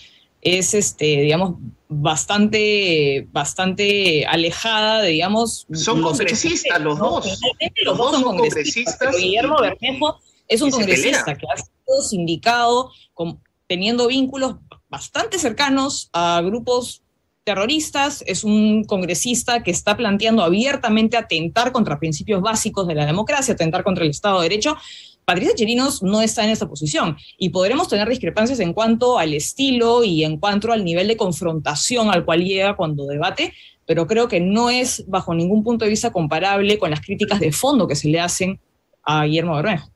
es, 0.45 0.75
este, 0.75 1.23
digamos, 1.23 1.55
bastante, 1.89 3.27
bastante 3.33 4.27
alejada, 4.27 5.03
digamos... 5.03 5.67
Son 5.73 6.03
congresistas 6.03 6.81
los 6.81 6.99
dos. 6.99 7.39
Los, 7.85 7.99
dos 7.99 8.13
son 8.13 8.23
congresistas. 8.23 9.17
Guillermo 9.17 9.57
Bermejo 9.61 10.21
es 10.47 10.61
un 10.61 10.71
congresista 10.71 11.35
que 11.35 11.47
ha 11.53 11.57
sido 11.57 12.03
sindicado 12.09 12.91
teniendo 13.67 14.07
vínculos 14.07 14.57
bastante 14.89 15.39
cercanos 15.39 16.11
a 16.13 16.43
grupos 16.43 17.03
terroristas, 17.45 18.23
es 18.27 18.43
un 18.43 18.85
congresista 18.85 19.63
que 19.63 19.71
está 19.71 19.97
planteando 19.97 20.43
abiertamente 20.43 21.17
atentar 21.17 21.73
contra 21.73 21.99
principios 21.99 22.41
básicos 22.41 22.87
de 22.87 22.95
la 22.95 23.07
democracia, 23.07 23.55
atentar 23.55 23.85
contra 23.85 24.05
el 24.05 24.11
Estado 24.11 24.41
de 24.41 24.49
Derecho, 24.49 24.77
Patricia 25.25 25.55
Chirinos 25.55 26.03
no 26.03 26.21
está 26.21 26.45
en 26.45 26.51
esa 26.51 26.69
posición 26.69 27.17
y 27.39 27.49
podremos 27.49 27.89
tener 27.89 28.09
discrepancias 28.09 28.61
en 28.61 28.73
cuanto 28.73 29.19
al 29.19 29.33
estilo 29.33 30.05
y 30.05 30.25
en 30.25 30.39
cuanto 30.39 30.73
al 30.73 30.85
nivel 30.85 31.09
de 31.09 31.17
confrontación 31.17 32.11
al 32.11 32.25
cual 32.25 32.45
llega 32.45 32.77
cuando 32.77 33.07
debate, 33.07 33.55
pero 33.87 34.07
creo 34.07 34.29
que 34.29 34.41
no 34.41 34.71
es 34.71 35.05
bajo 35.09 35.35
ningún 35.35 35.65
punto 35.65 35.85
de 35.85 35.91
vista 35.91 36.13
comparable 36.13 36.79
con 36.79 36.91
las 36.91 37.01
críticas 37.01 37.41
de 37.41 37.53
fondo 37.53 37.89
que 37.89 37.97
se 37.97 38.09
le 38.09 38.21
hacen 38.21 38.61
a 39.03 39.25
Guillermo 39.25 39.57
Bermejo. 39.57 39.91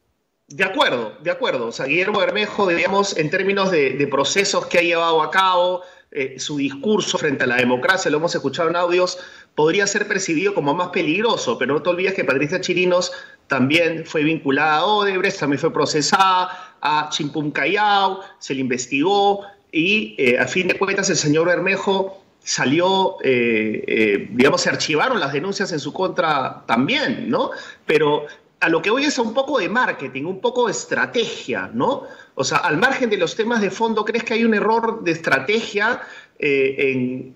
De 0.49 0.65
acuerdo, 0.65 1.13
de 1.23 1.31
acuerdo. 1.31 1.67
O 1.67 1.73
sea, 1.73 1.85
Guillermo 1.85 2.21
Bermejo, 2.21 2.67
digamos, 2.67 3.17
en 3.19 3.29
términos 3.29 3.71
de, 3.71 4.09
procesos 4.11 4.67
que 4.67 4.79
ha 4.79 4.83
llevado 4.83 5.23
a 5.23 5.31
cabo, 5.31 5.83
eh, 6.11 6.39
su 6.39 6.57
discurso 6.57 7.19
frente 7.19 7.45
a 7.45 7.47
la 7.47 7.57
democracia, 7.57 8.11
lo 8.11 8.17
hemos 8.17 8.35
escuchado 8.35 8.71
en 8.71 8.77
audios, 8.77 9.19
podría 9.55 9.87
ser 9.87 10.09
percibido 10.09 10.55
como 10.55 10.73
más 10.73 10.89
peligroso, 10.89 11.59
pero 11.59 11.75
no 11.75 11.83
te 11.83 11.91
olvides 11.91 12.15
que 12.15 12.25
Patricia 12.25 12.63
Chirinos 12.63 13.13
también 13.49 14.05
fue 14.07 14.23
vinculada 14.23 14.77
a 14.77 14.85
Odebrecht, 14.85 15.41
también 15.41 15.59
fue 15.59 15.73
procesada 15.73 16.77
a 16.81 17.09
Chimpum 17.11 17.51
Callao, 17.51 18.21
se 18.39 18.55
le 18.55 18.61
investigó 18.61 19.45
y 19.73 20.15
eh, 20.19 20.39
a 20.39 20.47
fin 20.47 20.69
de 20.69 20.79
cuentas 20.79 21.11
el 21.11 21.17
señor 21.17 21.47
Bermejo 21.47 22.23
salió, 22.41 23.17
eh, 23.23 23.85
eh, 23.87 24.29
digamos, 24.31 24.61
se 24.63 24.71
archivaron 24.71 25.19
las 25.19 25.33
denuncias 25.33 25.73
en 25.73 25.81
su 25.81 25.93
contra 25.93 26.65
también, 26.67 27.29
¿no? 27.29 27.51
Pero 27.85 28.27
a 28.61 28.69
lo 28.69 28.81
que 28.83 28.91
hoy 28.91 29.05
es 29.05 29.19
un 29.19 29.35
poco 29.35 29.59
de 29.59 29.69
marketing, 29.69 30.25
un 30.25 30.41
poco 30.41 30.67
de 30.67 30.73
estrategia, 30.73 31.71
¿no? 31.73 32.05
O 32.35 32.45
sea, 32.45 32.59
al 32.59 32.77
margen 32.77 33.11
de 33.11 33.17
los 33.17 33.35
temas 33.35 33.61
de 33.61 33.71
fondo, 33.71 34.05
¿crees 34.05 34.25
que 34.25 34.35
hay 34.35 34.45
un 34.45 34.55
error 34.55 35.03
de 35.05 35.13
estrategia 35.13 36.01
en, 36.39 37.33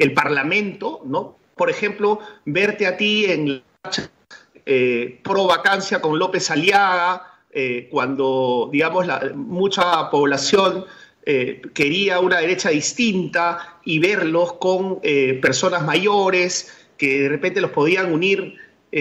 el 0.00 0.14
Parlamento, 0.14 1.02
¿no? 1.04 1.36
Por 1.54 1.70
ejemplo, 1.70 2.20
verte 2.44 2.86
a 2.86 2.96
ti 2.96 3.26
en 3.26 3.62
eh, 4.66 5.20
pro 5.22 5.46
vacancia 5.46 6.00
con 6.00 6.18
López 6.18 6.50
Aliaga, 6.50 7.36
eh, 7.58 7.88
cuando, 7.90 8.68
digamos, 8.70 9.06
la, 9.06 9.32
mucha 9.34 10.10
población 10.10 10.84
eh, 11.24 11.62
quería 11.72 12.20
una 12.20 12.40
derecha 12.40 12.68
distinta 12.68 13.78
y 13.82 13.98
verlos 13.98 14.52
con 14.54 14.98
eh, 15.02 15.38
personas 15.40 15.82
mayores 15.82 16.70
que 16.98 17.22
de 17.22 17.28
repente 17.30 17.62
los 17.62 17.70
podían 17.70 18.12
unir 18.12 18.58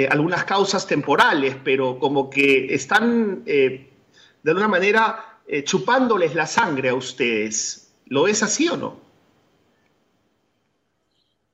algunas 0.10 0.44
causas 0.44 0.88
temporales, 0.88 1.56
pero 1.64 2.00
como 2.00 2.30
que 2.30 2.74
están 2.74 3.46
de 3.46 3.88
alguna 4.46 4.68
manera 4.68 5.40
chupándoles 5.64 6.36
la 6.36 6.48
sangre 6.48 6.90
a 6.90 6.96
ustedes. 6.96 7.94
¿Lo 8.08 8.28
es 8.28 8.44
así 8.44 8.68
o 8.68 8.76
no? 8.76 9.05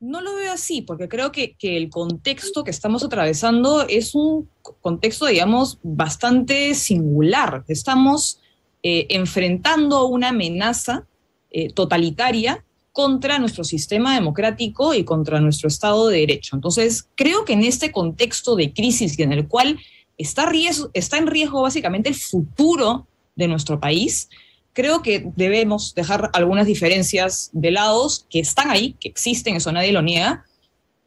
No 0.01 0.19
lo 0.19 0.35
veo 0.35 0.51
así, 0.51 0.81
porque 0.81 1.07
creo 1.07 1.31
que, 1.31 1.53
que, 1.53 1.77
el 1.77 1.89
contexto 1.89 2.63
que 2.63 2.71
estamos 2.71 3.03
atravesando 3.03 3.87
es 3.87 4.15
un 4.15 4.49
contexto, 4.81 5.27
digamos, 5.27 5.77
bastante 5.83 6.73
singular. 6.73 7.63
Estamos 7.67 8.39
eh, 8.81 9.05
enfrentando 9.09 10.07
una 10.07 10.29
amenaza 10.29 11.05
eh, 11.51 11.71
totalitaria 11.71 12.65
contra 12.91 13.37
nuestro 13.37 13.63
sistema 13.63 14.15
democrático 14.15 14.95
y 14.95 15.03
contra 15.03 15.39
nuestro 15.39 15.67
Estado 15.67 16.07
de 16.07 16.21
Derecho. 16.21 16.55
Entonces, 16.55 17.07
creo 17.15 17.45
que 17.45 17.53
en 17.53 17.63
este 17.63 17.91
contexto 17.91 18.55
de 18.55 18.73
crisis 18.73 19.19
y 19.19 19.21
en 19.21 19.33
el 19.33 19.47
cual 19.47 19.79
está, 20.17 20.51
está 20.93 21.17
en 21.19 21.27
riesgo 21.27 21.61
básicamente 21.61 22.09
el 22.09 22.15
futuro 22.15 23.07
de 23.35 23.47
nuestro 23.47 23.79
país, 23.79 24.29
creo 24.73 25.01
que 25.01 25.31
debemos 25.35 25.93
dejar 25.95 26.29
algunas 26.33 26.65
diferencias 26.65 27.49
de 27.53 27.71
lados 27.71 28.25
que 28.29 28.39
están 28.39 28.69
ahí, 28.69 28.95
que 28.99 29.09
existen, 29.09 29.55
eso 29.55 29.71
nadie 29.71 29.91
lo 29.91 30.01
niega, 30.01 30.45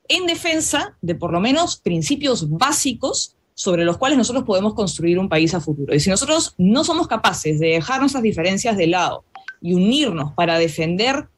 en 0.09 0.27
defensa 0.27 0.97
de 1.01 1.15
por 1.15 1.33
lo 1.33 1.41
menos 1.41 1.77
principios 1.77 2.51
básicos 2.51 3.37
sobre 3.55 3.85
los 3.85 3.97
cuales 3.97 4.19
nosotros 4.19 4.45
podemos 4.45 4.75
construir 4.75 5.19
un 5.19 5.29
país 5.29 5.55
a 5.55 5.61
futuro. 5.61 5.95
Y 5.95 6.01
si 6.01 6.11
nosotros 6.11 6.55
no 6.59 6.85
somos 6.85 7.07
capaces 7.07 7.61
de 7.61 7.69
dejar 7.69 8.01
nuestras 8.01 8.23
diferencias 8.23 8.77
de 8.77 8.89
lado 8.89 9.25
y 9.61 9.75
unirnos 9.75 10.33
para 10.33 10.59
defender 10.59 11.29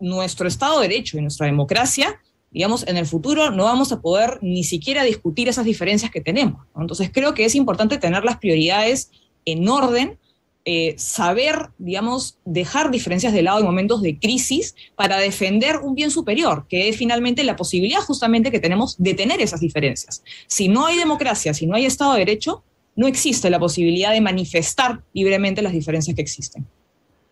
nuestro 0.00 0.48
Estado 0.48 0.80
de 0.80 0.88
Derecho 0.88 1.18
y 1.18 1.20
nuestra 1.20 1.46
democracia, 1.46 2.18
digamos, 2.50 2.86
en 2.88 2.96
el 2.96 3.06
futuro 3.06 3.50
no 3.50 3.64
vamos 3.64 3.92
a 3.92 4.00
poder 4.00 4.38
ni 4.42 4.64
siquiera 4.64 5.04
discutir 5.04 5.48
esas 5.48 5.66
diferencias 5.66 6.10
que 6.10 6.20
tenemos. 6.20 6.66
Entonces 6.76 7.10
creo 7.12 7.34
que 7.34 7.44
es 7.44 7.54
importante 7.54 7.98
tener 7.98 8.24
las 8.24 8.38
prioridades 8.38 9.10
en 9.44 9.68
orden 9.68 10.18
eh, 10.64 10.94
saber, 10.98 11.70
digamos, 11.78 12.38
dejar 12.44 12.90
diferencias 12.90 13.32
de 13.32 13.42
lado 13.42 13.60
en 13.60 13.66
momentos 13.66 14.02
de 14.02 14.18
crisis 14.18 14.74
para 14.94 15.18
defender 15.18 15.78
un 15.78 15.94
bien 15.94 16.10
superior, 16.10 16.66
que 16.68 16.88
es 16.88 16.96
finalmente 16.96 17.44
la 17.44 17.56
posibilidad 17.56 18.00
justamente 18.00 18.50
que 18.50 18.60
tenemos 18.60 18.96
de 18.98 19.14
tener 19.14 19.40
esas 19.40 19.60
diferencias. 19.60 20.22
Si 20.46 20.68
no 20.68 20.86
hay 20.86 20.98
democracia, 20.98 21.54
si 21.54 21.66
no 21.66 21.76
hay 21.76 21.86
Estado 21.86 22.12
de 22.12 22.20
Derecho, 22.20 22.62
no 22.94 23.06
existe 23.06 23.48
la 23.48 23.58
posibilidad 23.58 24.12
de 24.12 24.20
manifestar 24.20 25.02
libremente 25.14 25.62
las 25.62 25.72
diferencias 25.72 26.14
que 26.14 26.22
existen. 26.22 26.66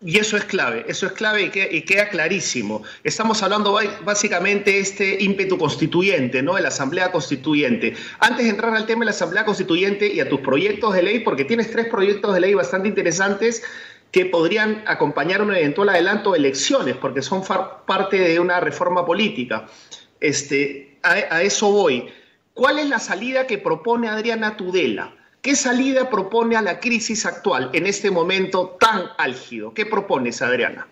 Y 0.01 0.17
eso 0.17 0.37
es 0.37 0.45
clave, 0.45 0.85
eso 0.87 1.07
es 1.07 1.11
clave 1.11 1.51
y, 1.71 1.81
queda 1.81 2.07
clarísimo. 2.07 2.83
Estamos 3.03 3.43
hablando 3.43 3.77
básicamente 4.05 4.71
de 4.71 4.79
este 4.79 5.21
ímpetu 5.21 5.57
constituyente, 5.57 6.41
¿no? 6.41 6.55
De 6.55 6.61
la 6.61 6.69
Asamblea 6.69 7.11
Constituyente. 7.11 7.97
Antes 8.19 8.45
de 8.45 8.51
entrar 8.51 8.73
al 8.73 8.85
tema 8.85 9.01
de 9.01 9.07
la 9.07 9.11
Asamblea 9.11 9.43
Constituyente 9.43 10.07
y 10.07 10.21
a 10.21 10.29
tus 10.29 10.39
proyectos 10.39 10.93
de 10.93 11.03
ley, 11.03 11.19
porque 11.19 11.43
tienes 11.43 11.69
tres 11.69 11.87
proyectos 11.87 12.33
de 12.33 12.39
ley 12.39 12.53
bastante 12.53 12.87
interesantes 12.87 13.61
que 14.11 14.25
podrían 14.25 14.83
acompañar 14.87 15.41
un 15.41 15.53
eventual 15.53 15.89
adelanto 15.89 16.31
de 16.31 16.39
elecciones, 16.39 16.95
porque 16.95 17.21
son 17.21 17.43
parte 17.85 18.19
de 18.19 18.39
una 18.39 18.61
reforma 18.61 19.05
política. 19.05 19.65
Este, 20.21 20.97
a 21.03 21.41
eso 21.41 21.71
voy. 21.73 22.07
¿Cuál 22.53 22.79
es 22.79 22.87
la 22.87 22.99
salida 22.99 23.47
que 23.47 23.57
propone 23.57 24.07
Adriana 24.07 24.55
Tudela? 24.55 25.18
¿Qué 25.41 25.55
salida 25.55 26.09
propone 26.09 26.57
a 26.57 26.61
la 26.61 26.79
crisis 26.79 27.25
actual 27.25 27.69
en 27.73 27.87
este 27.87 28.11
momento 28.11 28.77
tan 28.79 29.03
álgido? 29.17 29.73
¿Qué 29.73 29.85
propones, 29.85 30.41
Adriana? 30.41 30.87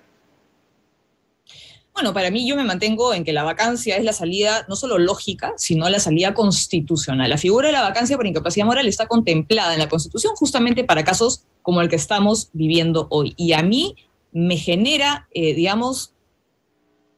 Bueno, 1.93 2.13
para 2.13 2.29
mí 2.29 2.47
yo 2.47 2.55
me 2.55 2.63
mantengo 2.63 3.13
en 3.13 3.25
que 3.25 3.33
la 3.33 3.43
vacancia 3.43 3.97
es 3.97 4.05
la 4.05 4.13
salida 4.13 4.65
no 4.69 4.75
solo 4.75 4.99
lógica, 4.99 5.53
sino 5.57 5.89
la 5.89 5.99
salida 5.99 6.33
constitucional. 6.33 7.29
La 7.29 7.39
figura 7.39 7.67
de 7.67 7.73
la 7.73 7.81
vacancia 7.81 8.15
por 8.15 8.27
incapacidad 8.27 8.67
moral 8.67 8.87
está 8.87 9.07
contemplada 9.07 9.73
en 9.73 9.79
la 9.79 9.89
Constitución 9.89 10.35
justamente 10.35 10.83
para 10.83 11.03
casos 11.03 11.43
como 11.63 11.81
el 11.81 11.89
que 11.89 11.95
estamos 11.95 12.49
viviendo 12.53 13.07
hoy. 13.09 13.33
Y 13.35 13.53
a 13.53 13.63
mí 13.63 13.95
me 14.31 14.57
genera, 14.57 15.27
eh, 15.33 15.55
digamos, 15.55 16.13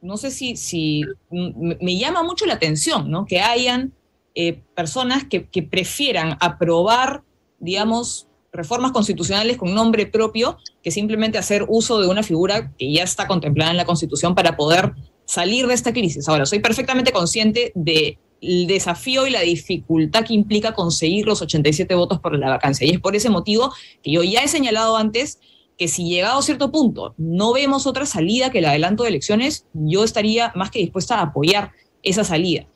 no 0.00 0.16
sé 0.16 0.30
si, 0.30 0.56
si 0.56 1.04
me 1.30 1.98
llama 1.98 2.22
mucho 2.22 2.46
la 2.46 2.54
atención, 2.54 3.10
¿no? 3.10 3.26
Que 3.26 3.40
hayan 3.40 3.92
eh, 4.34 4.60
personas 4.76 5.24
que, 5.24 5.40
prefieran 5.62 6.36
aprobar, 6.40 7.22
digamos, 7.58 8.28
reformas 8.52 8.92
constitucionales 8.92 9.56
con 9.56 9.74
nombre 9.74 10.06
propio 10.06 10.58
que 10.82 10.90
simplemente 10.90 11.36
hacer 11.38 11.66
uso 11.68 12.00
de 12.00 12.08
una 12.08 12.22
figura 12.22 12.72
que 12.78 12.92
ya 12.92 13.02
está 13.02 13.26
contemplada 13.26 13.72
en 13.72 13.76
la 13.76 13.84
Constitución 13.84 14.34
para 14.34 14.56
poder 14.56 14.94
salir 15.24 15.66
de 15.66 15.74
esta 15.74 15.92
crisis. 15.92 16.28
Ahora, 16.28 16.46
soy 16.46 16.60
perfectamente 16.60 17.12
consciente 17.12 17.72
del 17.74 18.18
desafío 18.40 19.26
y 19.26 19.30
la 19.30 19.40
dificultad 19.40 20.24
que 20.24 20.34
implica 20.34 20.74
conseguir 20.74 21.26
los 21.26 21.42
87 21.42 21.92
votos 21.96 22.20
por 22.20 22.38
la 22.38 22.50
vacancia. 22.50 22.86
Y 22.86 22.90
es 22.90 23.00
por 23.00 23.16
ese 23.16 23.30
motivo 23.30 23.72
que 24.02 24.12
yo 24.12 24.22
ya 24.22 24.42
he 24.42 24.48
señalado 24.48 24.96
antes 24.96 25.40
que 25.76 25.88
si 25.88 26.08
llegado 26.08 26.38
a 26.38 26.42
cierto 26.42 26.70
punto 26.70 27.14
no 27.16 27.52
vemos 27.52 27.86
otra 27.86 28.06
salida 28.06 28.50
que 28.50 28.58
el 28.58 28.66
adelanto 28.66 29.02
de 29.02 29.08
elecciones, 29.08 29.66
yo 29.72 30.04
estaría 30.04 30.52
más 30.54 30.70
que 30.70 30.78
dispuesta 30.78 31.18
a 31.18 31.22
apoyar 31.22 31.72
esa 32.02 32.22
salida 32.22 32.66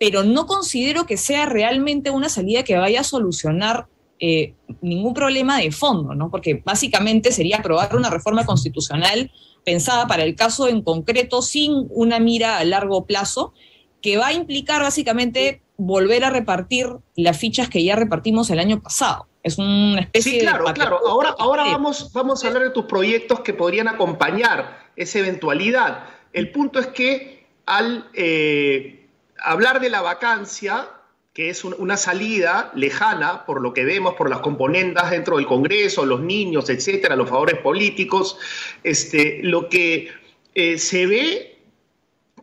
pero 0.00 0.24
no 0.24 0.46
considero 0.46 1.04
que 1.04 1.18
sea 1.18 1.44
realmente 1.44 2.08
una 2.10 2.30
salida 2.30 2.62
que 2.64 2.78
vaya 2.78 3.00
a 3.00 3.04
solucionar 3.04 3.86
eh, 4.18 4.54
ningún 4.80 5.12
problema 5.12 5.58
de 5.58 5.70
fondo, 5.72 6.14
¿no? 6.14 6.30
Porque 6.30 6.62
básicamente 6.64 7.32
sería 7.32 7.58
aprobar 7.58 7.94
una 7.94 8.08
reforma 8.08 8.46
constitucional 8.46 9.30
pensada 9.62 10.06
para 10.06 10.22
el 10.22 10.36
caso 10.36 10.68
en 10.68 10.80
concreto 10.80 11.42
sin 11.42 11.86
una 11.90 12.18
mira 12.18 12.56
a 12.56 12.64
largo 12.64 13.04
plazo, 13.04 13.52
que 14.00 14.16
va 14.16 14.28
a 14.28 14.32
implicar 14.32 14.80
básicamente 14.80 15.60
volver 15.76 16.24
a 16.24 16.30
repartir 16.30 16.86
las 17.14 17.36
fichas 17.36 17.68
que 17.68 17.84
ya 17.84 17.94
repartimos 17.94 18.48
el 18.48 18.58
año 18.58 18.80
pasado. 18.80 19.26
Es 19.42 19.58
una 19.58 20.00
especie 20.00 20.32
sí, 20.32 20.38
claro, 20.40 20.64
claro. 20.72 20.98
Ahora, 21.06 21.34
ahora 21.38 21.64
vamos, 21.64 22.10
vamos 22.14 22.42
a 22.42 22.48
hablar 22.48 22.62
de 22.62 22.70
tus 22.70 22.86
proyectos 22.86 23.40
que 23.40 23.52
podrían 23.52 23.86
acompañar 23.86 24.90
esa 24.96 25.18
eventualidad. 25.18 26.04
El 26.32 26.52
punto 26.52 26.78
es 26.78 26.86
que 26.86 27.46
al 27.66 28.08
eh, 28.14 28.99
hablar 29.42 29.80
de 29.80 29.90
la 29.90 30.02
vacancia, 30.02 30.88
que 31.32 31.48
es 31.48 31.64
una 31.64 31.96
salida 31.96 32.72
lejana 32.74 33.46
por 33.46 33.60
lo 33.60 33.72
que 33.72 33.84
vemos, 33.84 34.14
por 34.14 34.28
las 34.28 34.40
componendas 34.40 35.10
dentro 35.10 35.36
del 35.36 35.46
Congreso, 35.46 36.04
los 36.04 36.20
niños, 36.20 36.68
etcétera, 36.68 37.16
los 37.16 37.30
favores 37.30 37.58
políticos, 37.60 38.36
este, 38.82 39.40
lo 39.42 39.68
que 39.68 40.08
eh, 40.54 40.78
se 40.78 41.06
ve 41.06 41.58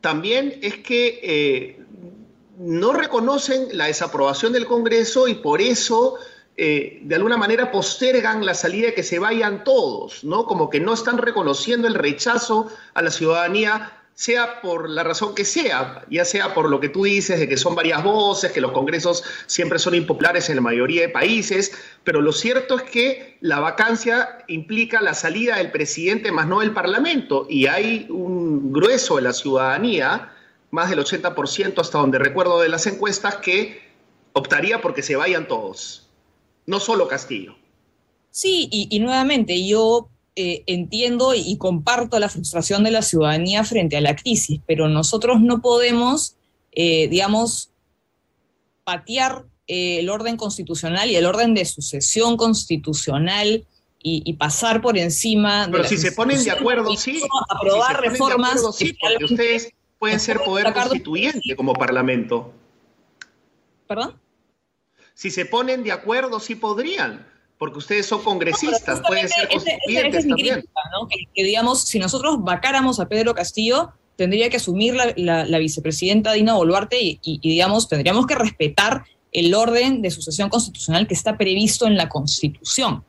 también 0.02 0.58
es 0.62 0.78
que 0.78 1.20
eh, 1.22 1.80
no 2.58 2.94
reconocen 2.94 3.68
la 3.74 3.86
desaprobación 3.86 4.54
del 4.54 4.66
Congreso 4.66 5.28
y 5.28 5.36
por 5.36 5.62
eso 5.62 6.18
eh, 6.56 7.02
de 7.04 7.16
alguna 7.16 7.38
manera 7.38 7.72
postergan 7.72 8.46
la 8.46 8.56
salida 8.56 8.88
de 8.88 8.94
que 8.94 9.04
se 9.04 9.20
vayan 9.20 9.64
todos, 9.64 10.24
¿no? 10.24 10.46
Como 10.46 10.70
que 10.70 10.80
no 10.80 10.94
están 10.94 11.20
reconociendo 11.20 11.88
el 11.88 11.94
rechazo 11.94 12.72
a 12.94 13.02
la 13.04 13.12
ciudadanía 13.12 13.97
sea 14.18 14.62
por 14.62 14.90
la 14.90 15.04
razón 15.04 15.36
que 15.36 15.46
sea, 15.46 16.04
ya 16.10 16.26
sea 16.26 16.56
por 16.56 16.72
lo 16.72 16.80
que 16.80 16.90
tú 16.90 17.04
dices 17.04 17.40
de 17.40 17.48
que 17.48 17.56
son 17.56 17.76
varias 17.76 18.04
voces, 18.04 18.52
que 18.52 18.62
los 18.62 18.72
congresos 18.72 19.24
siempre 19.46 19.78
son 19.78 19.94
impopulares 19.94 20.50
en 20.50 20.56
la 20.56 20.64
mayoría 20.64 21.02
de 21.04 21.10
países, 21.10 21.72
pero 22.04 22.20
lo 22.20 22.32
cierto 22.32 22.78
es 22.78 22.82
que 22.82 23.38
la 23.42 23.60
vacancia 23.60 24.40
implica 24.48 25.02
la 25.02 25.14
salida 25.14 25.58
del 25.58 25.70
presidente 25.70 26.32
más 26.32 26.48
no 26.48 26.62
del 26.62 26.74
Parlamento 26.74 27.46
y 27.48 27.68
hay 27.68 28.08
un 28.10 28.74
grueso 28.74 29.18
de 29.18 29.22
la 29.22 29.34
ciudadanía, 29.34 30.34
más 30.72 30.90
del 30.90 30.98
80% 30.98 31.80
hasta 31.80 32.00
donde 32.00 32.18
recuerdo 32.18 32.60
de 32.60 32.70
las 32.70 32.88
encuestas, 32.88 33.36
que 33.36 33.84
optaría 34.34 34.82
porque 34.82 35.04
se 35.04 35.16
vayan 35.16 35.48
todos, 35.48 36.10
no 36.66 36.80
solo 36.80 37.08
Castillo. 37.08 37.56
Sí, 38.32 38.68
y, 38.72 38.88
y 38.90 39.00
nuevamente 39.00 39.64
yo 39.68 40.10
eh, 40.40 40.64
entiendo 40.68 41.34
y 41.34 41.58
comparto 41.58 42.20
la 42.20 42.30
frustración 42.30 42.84
de 42.84 42.92
la 42.92 43.02
ciudadanía 43.02 43.64
frente 43.64 43.98
a 43.98 44.02
la 44.02 44.16
crisis, 44.16 44.62
pero 44.68 44.88
nosotros 44.88 45.42
no 45.42 45.64
podemos, 45.64 46.36
eh, 46.74 47.08
digamos, 47.08 47.72
patear 48.84 49.46
eh, 49.66 49.98
el 49.98 50.12
orden 50.12 50.38
constitucional 50.38 51.10
y 51.10 51.16
el 51.16 51.26
orden 51.26 51.56
de 51.56 51.66
sucesión 51.66 52.38
constitucional 52.38 53.66
y, 54.04 54.32
pasar 54.34 54.80
por 54.80 54.96
encima. 55.00 55.68
Pero 55.72 55.86
si 55.86 55.98
se 55.98 56.12
ponen 56.12 56.44
de 56.44 56.52
acuerdo, 56.52 56.96
sí. 56.96 57.20
Aprobar 57.50 58.00
reformas. 58.00 58.64
sí, 58.76 58.94
porque 58.94 59.26
ustedes 59.26 59.74
pueden 59.98 60.20
ser 60.20 60.38
poder 60.42 60.72
constituyente 60.72 61.56
como 61.56 61.74
parlamento. 61.74 62.54
¿Perdón? 63.88 64.20
Si 65.16 65.32
se 65.32 65.48
ponen 65.48 65.84
de 65.84 65.94
acuerdo, 65.94 66.40
sí 66.40 66.54
podrían 66.54 67.26
porque 67.58 67.80
ustedes 67.80 68.06
son 68.06 68.22
congresistas, 68.22 69.02
pueden 69.08 69.28
ser 69.28 69.50
constituyentes 69.50 70.28
también. 70.28 70.64
que, 71.34 71.44
digamos, 71.44 71.82
si 71.82 72.00
nosotros 72.00 72.38
vacáramos 72.40 73.00
a 73.00 73.08
Pedro 73.08 73.34
Castillo, 73.34 73.94
tendría 74.16 74.50
que 74.50 74.58
asumir 74.58 74.96
la, 74.96 75.60
vicepresidenta 75.60 76.34
Dina 76.34 76.56
Boluarte 76.56 76.98
y, 77.02 77.40
digamos, 77.42 77.88
tendríamos 77.88 78.28
que 78.28 78.36
respetar 78.36 79.06
el 79.32 79.54
orden 79.54 80.02
de 80.02 80.12
sucesión 80.12 80.50
constitucional 80.50 81.08
que 81.08 81.14
está 81.14 81.38
previsto 81.38 81.88
en 81.88 81.98
la 81.98 82.10
Constitución. 82.10 83.04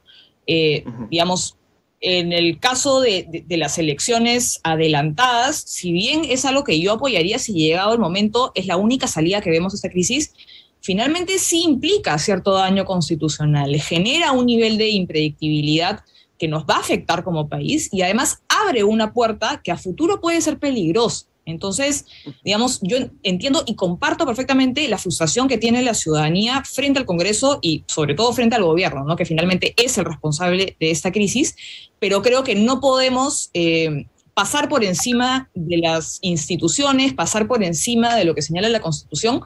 Eh, 0.46 0.84
digamos, 1.10 1.56
en 2.00 2.32
el 2.32 2.60
caso 2.60 3.00
de, 3.00 3.44
las 3.48 3.78
elecciones 3.78 4.60
adelantadas, 4.62 5.56
si 5.56 5.92
bien 5.92 6.22
es 6.28 6.44
algo 6.44 6.64
que 6.64 6.80
yo 6.80 6.92
apoyaría 6.92 7.38
si 7.38 7.52
llegado 7.54 7.92
el 7.92 7.98
momento, 7.98 8.52
es 8.54 8.66
la 8.66 8.76
única 8.76 9.06
salida 9.08 9.40
que 9.40 9.50
vemos 9.50 9.72
a 9.72 9.76
esta 9.76 9.90
crisis, 9.90 10.32
finalmente 10.80 11.38
sí 11.38 11.62
implica 11.62 12.18
cierto 12.18 12.52
daño 12.52 12.84
constitucional, 12.84 13.74
genera 13.80 14.32
un 14.32 14.46
nivel 14.46 14.78
de 14.78 14.90
impredictibilidad 14.90 16.00
que 16.38 16.48
nos 16.48 16.64
va 16.64 16.76
a 16.76 16.80
afectar 16.80 17.24
como 17.24 17.48
país 17.48 17.88
y 17.92 18.02
además 18.02 18.42
abre 18.48 18.84
una 18.84 19.12
puerta 19.12 19.60
que 19.62 19.72
a 19.72 19.76
futuro 19.76 20.20
puede 20.20 20.40
ser 20.40 20.58
peligrosa. 20.58 21.26
Entonces, 21.44 22.04
digamos, 22.44 22.78
yo 22.82 22.98
entiendo 23.22 23.64
y 23.66 23.74
comparto 23.74 24.26
perfectamente 24.26 24.86
la 24.86 24.98
frustración 24.98 25.48
que 25.48 25.56
tiene 25.56 25.80
la 25.80 25.94
ciudadanía 25.94 26.62
frente 26.62 26.98
al 26.98 27.06
Congreso 27.06 27.58
y 27.62 27.84
sobre 27.86 28.14
todo 28.14 28.34
frente 28.34 28.54
al 28.54 28.64
gobierno, 28.64 29.04
¿no? 29.04 29.16
que 29.16 29.24
finalmente 29.24 29.74
es 29.78 29.96
el 29.96 30.04
responsable 30.04 30.76
de 30.78 30.90
esta 30.90 31.10
crisis, 31.10 31.56
pero 31.98 32.20
creo 32.20 32.44
que 32.44 32.54
no 32.54 32.80
podemos 32.80 33.48
eh, 33.54 34.06
pasar 34.34 34.68
por 34.68 34.84
encima 34.84 35.48
de 35.54 35.78
las 35.78 36.18
instituciones, 36.20 37.14
pasar 37.14 37.48
por 37.48 37.64
encima 37.64 38.14
de 38.14 38.26
lo 38.26 38.34
que 38.34 38.42
señala 38.42 38.68
la 38.68 38.80
Constitución 38.80 39.40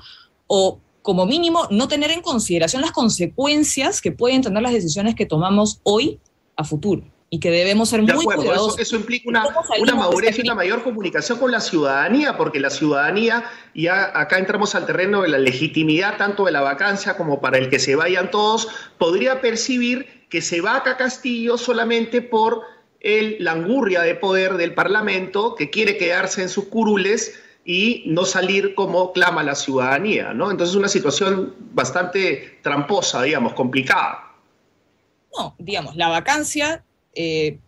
o 0.49 0.81
como 1.03 1.27
mínimo 1.27 1.67
no 1.71 1.89
tener 1.89 2.11
en 2.11 2.23
consideración 2.23 2.83
las 2.83 2.93
consecuencias 2.93 4.01
que 4.01 4.13
pueden 4.13 4.43
tener 4.43 4.63
las 4.63 4.73
decisiones 4.73 5.15
que 5.15 5.27
tomamos 5.27 5.81
hoy 5.83 6.21
a 6.57 6.65
futuro 6.65 7.03
y 7.35 7.41
que 7.41 7.51
debemos 7.51 7.89
ser 7.89 8.03
muy 8.03 8.27
cuidadosos. 8.27 8.79
Eso, 8.79 8.95
implica 8.95 9.27
una, 9.27 9.47
una 9.81 9.95
madurez 9.95 10.39
y 10.39 10.43
una 10.43 10.55
mayor 10.55 10.83
comunicación 10.83 11.39
con 11.39 11.51
la 11.51 11.61
ciudadanía, 11.61 12.37
porque 12.37 12.61
la 12.61 12.69
ciudadanía, 12.69 13.45
ya 13.75 14.13
acá 14.15 14.39
entramos 14.39 14.75
al 14.75 14.85
terreno 14.85 15.23
de 15.23 15.29
la 15.29 15.39
legitimidad 15.39 16.19
tanto 16.19 16.45
de 16.45 16.53
la 16.53 16.61
vacancia 16.61 17.17
como 17.17 17.41
para 17.41 17.57
el 17.57 17.71
que 17.71 17.79
se 17.79 17.97
vayan 17.97 18.31
todos, 18.31 18.69
podría 18.99 19.41
percibir 19.41 20.27
que 20.29 20.43
se 20.43 20.61
va 20.61 20.77
a 20.77 20.97
Castillo 20.99 21.57
solamente 21.57 22.21
por 22.21 22.63
el, 23.01 23.37
la 23.41 23.53
angurria 23.53 24.03
de 24.03 24.15
poder 24.15 24.59
del 24.59 24.75
Parlamento 24.75 25.55
que 25.55 25.71
quiere 25.71 25.97
quedarse 25.97 26.43
en 26.43 26.51
sus 26.51 26.67
curules 26.67 27.35
y 27.64 28.04
no 28.07 28.25
salir 28.25 28.75
como 28.75 29.12
clama 29.12 29.42
la 29.42 29.54
ciudadanía, 29.54 30.35
¿no? 30.35 30.50
Entonces 30.50 30.75
es 30.75 30.78
una 30.78 30.88
situación 30.88 31.54
bastante 31.73 32.59
tramposa, 32.62 33.23
digamos, 33.23 33.54
complicada. 33.54 34.33
No, 35.37 35.54
digamos, 35.59 35.97
la 35.97 36.09
vacancia 36.09 36.85
eh, 37.14 37.59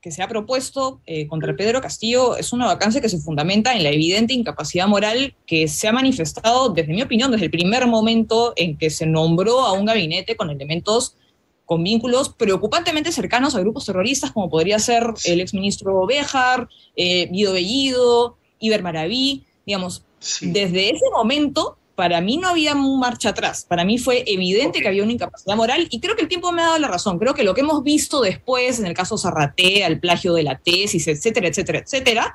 que 0.00 0.10
se 0.10 0.22
ha 0.22 0.28
propuesto 0.28 1.00
eh, 1.06 1.26
contra 1.26 1.56
Pedro 1.56 1.80
Castillo 1.80 2.36
es 2.36 2.52
una 2.52 2.66
vacancia 2.66 3.00
que 3.00 3.08
se 3.08 3.18
fundamenta 3.18 3.74
en 3.74 3.82
la 3.82 3.90
evidente 3.90 4.34
incapacidad 4.34 4.86
moral 4.86 5.34
que 5.46 5.68
se 5.68 5.88
ha 5.88 5.92
manifestado, 5.92 6.70
desde 6.70 6.92
mi 6.92 7.02
opinión, 7.02 7.30
desde 7.30 7.46
el 7.46 7.50
primer 7.50 7.86
momento 7.86 8.52
en 8.56 8.76
que 8.76 8.90
se 8.90 9.06
nombró 9.06 9.60
a 9.60 9.72
un 9.72 9.86
gabinete 9.86 10.36
con 10.36 10.50
elementos 10.50 11.16
con 11.64 11.84
vínculos 11.84 12.30
preocupantemente 12.30 13.12
cercanos 13.12 13.54
a 13.54 13.60
grupos 13.60 13.84
terroristas, 13.84 14.32
como 14.32 14.48
podría 14.48 14.78
ser 14.78 15.04
el 15.26 15.40
exministro 15.40 16.06
Béjar, 16.06 16.66
eh, 16.96 17.28
Guido 17.30 17.52
Bellido, 17.52 18.38
Iber 18.60 18.82
Maraví, 18.82 19.44
digamos, 19.66 20.04
desde 20.40 20.90
ese 20.90 21.04
momento 21.12 21.78
para 21.98 22.20
mí 22.20 22.36
no 22.36 22.48
había 22.48 22.76
marcha 22.76 23.30
atrás. 23.30 23.66
Para 23.68 23.84
mí 23.84 23.98
fue 23.98 24.22
evidente 24.26 24.80
que 24.80 24.86
había 24.86 25.02
una 25.02 25.12
incapacidad 25.12 25.56
moral 25.56 25.88
y 25.90 25.98
creo 25.98 26.14
que 26.14 26.22
el 26.22 26.28
tiempo 26.28 26.52
me 26.52 26.62
ha 26.62 26.66
dado 26.66 26.78
la 26.78 26.86
razón. 26.86 27.18
Creo 27.18 27.34
que 27.34 27.42
lo 27.42 27.54
que 27.54 27.62
hemos 27.62 27.82
visto 27.82 28.20
después, 28.20 28.78
en 28.78 28.86
el 28.86 28.94
caso 28.94 29.18
Zarratea, 29.18 29.88
el 29.88 29.98
plagio 29.98 30.32
de 30.34 30.44
la 30.44 30.58
tesis, 30.58 31.08
etcétera, 31.08 31.48
etcétera, 31.48 31.80
etcétera, 31.80 32.34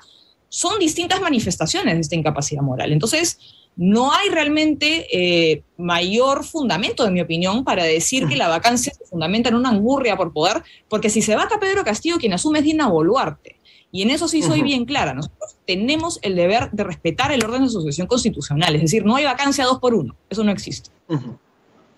son 0.50 0.80
distintas 0.80 1.22
manifestaciones 1.22 1.96
de 1.96 2.02
esta 2.02 2.16
incapacidad 2.16 2.62
moral. 2.62 2.92
Entonces, 2.92 3.40
no 3.78 4.12
hay 4.14 4.28
realmente 4.30 5.08
eh, 5.12 5.64
mayor 5.78 6.44
fundamento, 6.44 7.08
en 7.08 7.14
mi 7.14 7.22
opinión, 7.22 7.64
para 7.64 7.86
decir 7.86 8.28
que 8.28 8.36
la 8.36 8.50
vacancia 8.50 8.94
se 8.94 9.06
fundamenta 9.06 9.48
en 9.48 9.56
una 9.56 9.70
angurria 9.70 10.16
por 10.18 10.34
poder, 10.34 10.62
porque 10.90 11.10
si 11.10 11.22
se 11.22 11.36
vaca 11.36 11.60
Pedro 11.60 11.84
Castillo, 11.86 12.18
quien 12.18 12.34
asume 12.34 12.60
es 12.60 12.66
Dina 12.66 12.88
Boluarte. 12.88 13.56
Y 13.94 14.02
en 14.02 14.10
eso 14.10 14.28
sí 14.28 14.42
soy 14.42 14.64
bien 14.64 14.86
clara. 14.86 15.14
Nosotros 15.14 15.56
tenemos 15.68 16.18
el 16.24 16.36
deber 16.36 16.72
de 16.72 16.84
respetar 16.84 17.32
el 17.32 17.46
orden 17.46 17.62
de 17.62 17.68
asociación 17.68 18.08
constitucional. 18.08 18.74
Es 18.74 18.82
decir, 18.82 19.06
no 19.06 19.16
hay 19.16 19.26
vacancia 19.26 19.66
dos 19.66 19.78
por 19.78 19.94
uno. 19.94 20.16
Eso 20.32 20.44
no 20.44 20.52
existe. 20.52 20.90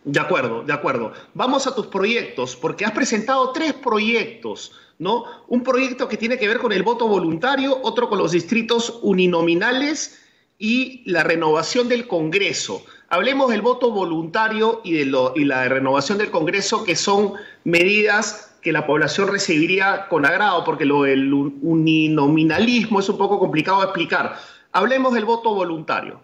De 0.03 0.19
acuerdo, 0.19 0.63
de 0.63 0.73
acuerdo. 0.73 1.13
Vamos 1.33 1.67
a 1.67 1.73
tus 1.73 1.87
proyectos, 1.87 2.57
porque 2.57 2.83
has 2.83 2.91
presentado 2.91 3.53
tres 3.53 3.71
proyectos, 3.71 4.73
¿no? 4.99 5.23
Un 5.47 5.63
proyecto 5.63 6.09
que 6.09 6.17
tiene 6.17 6.37
que 6.37 6.49
ver 6.49 6.57
con 6.57 6.73
el 6.73 6.83
voto 6.83 7.07
voluntario, 7.07 7.79
otro 7.81 8.09
con 8.09 8.17
los 8.17 8.33
distritos 8.33 8.99
uninominales 9.01 10.19
y 10.59 11.01
la 11.09 11.23
renovación 11.23 11.87
del 11.87 12.09
Congreso. 12.09 12.83
Hablemos 13.07 13.49
del 13.49 13.61
voto 13.61 13.91
voluntario 13.91 14.81
y 14.83 14.91
de 14.91 15.05
lo, 15.05 15.31
y 15.33 15.45
la 15.45 15.69
renovación 15.69 16.17
del 16.17 16.29
Congreso, 16.29 16.83
que 16.83 16.97
son 16.97 17.35
medidas 17.63 18.54
que 18.65 18.71
la 18.71 18.87
población 18.87 19.27
recibiría 19.27 20.07
con 20.09 20.25
agrado, 20.25 20.63
porque 20.63 20.85
lo 20.85 21.03
del 21.03 21.31
uninominalismo 21.31 22.99
es 22.99 23.07
un 23.07 23.15
poco 23.19 23.37
complicado 23.37 23.77
de 23.77 23.83
explicar. 23.83 24.37
Hablemos 24.71 25.13
del 25.13 25.23
voto 25.23 25.53
voluntario. 25.53 26.19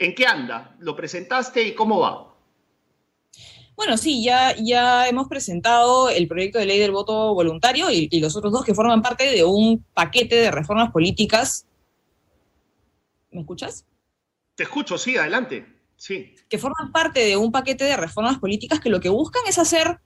¿En 0.00 0.16
qué 0.16 0.26
anda? 0.26 0.74
¿Lo 0.80 0.96
presentaste 0.96 1.62
y 1.62 1.72
cómo 1.76 2.00
va? 2.00 2.34
Bueno, 3.76 3.96
sí, 3.96 4.24
ya, 4.24 4.56
ya 4.56 5.06
hemos 5.06 5.28
presentado 5.28 6.08
el 6.08 6.26
proyecto 6.26 6.58
de 6.58 6.66
ley 6.66 6.80
del 6.80 6.90
voto 6.90 7.32
voluntario 7.34 7.88
y, 7.88 8.08
y, 8.10 8.18
los 8.18 8.34
otros 8.34 8.52
dos 8.52 8.64
que 8.64 8.74
forman 8.74 9.00
parte 9.00 9.30
de 9.30 9.44
un 9.44 9.84
paquete 9.94 10.34
de 10.34 10.50
reformas 10.50 10.90
políticas. 10.90 11.68
¿Me 13.30 13.42
escuchas? 13.42 13.86
Te 14.56 14.64
escucho, 14.64 14.98
sí, 14.98 15.16
adelante. 15.16 15.64
Sí. 15.94 16.34
Que 16.48 16.58
forman 16.58 16.90
parte 16.90 17.20
de 17.20 17.36
un 17.36 17.52
paquete 17.52 17.84
de 17.84 17.96
reformas 17.96 18.40
políticas 18.40 18.80
que 18.80 18.90
lo 18.90 18.98
que 18.98 19.08
buscan 19.08 19.44
es 19.46 19.58
hacer 19.58 20.00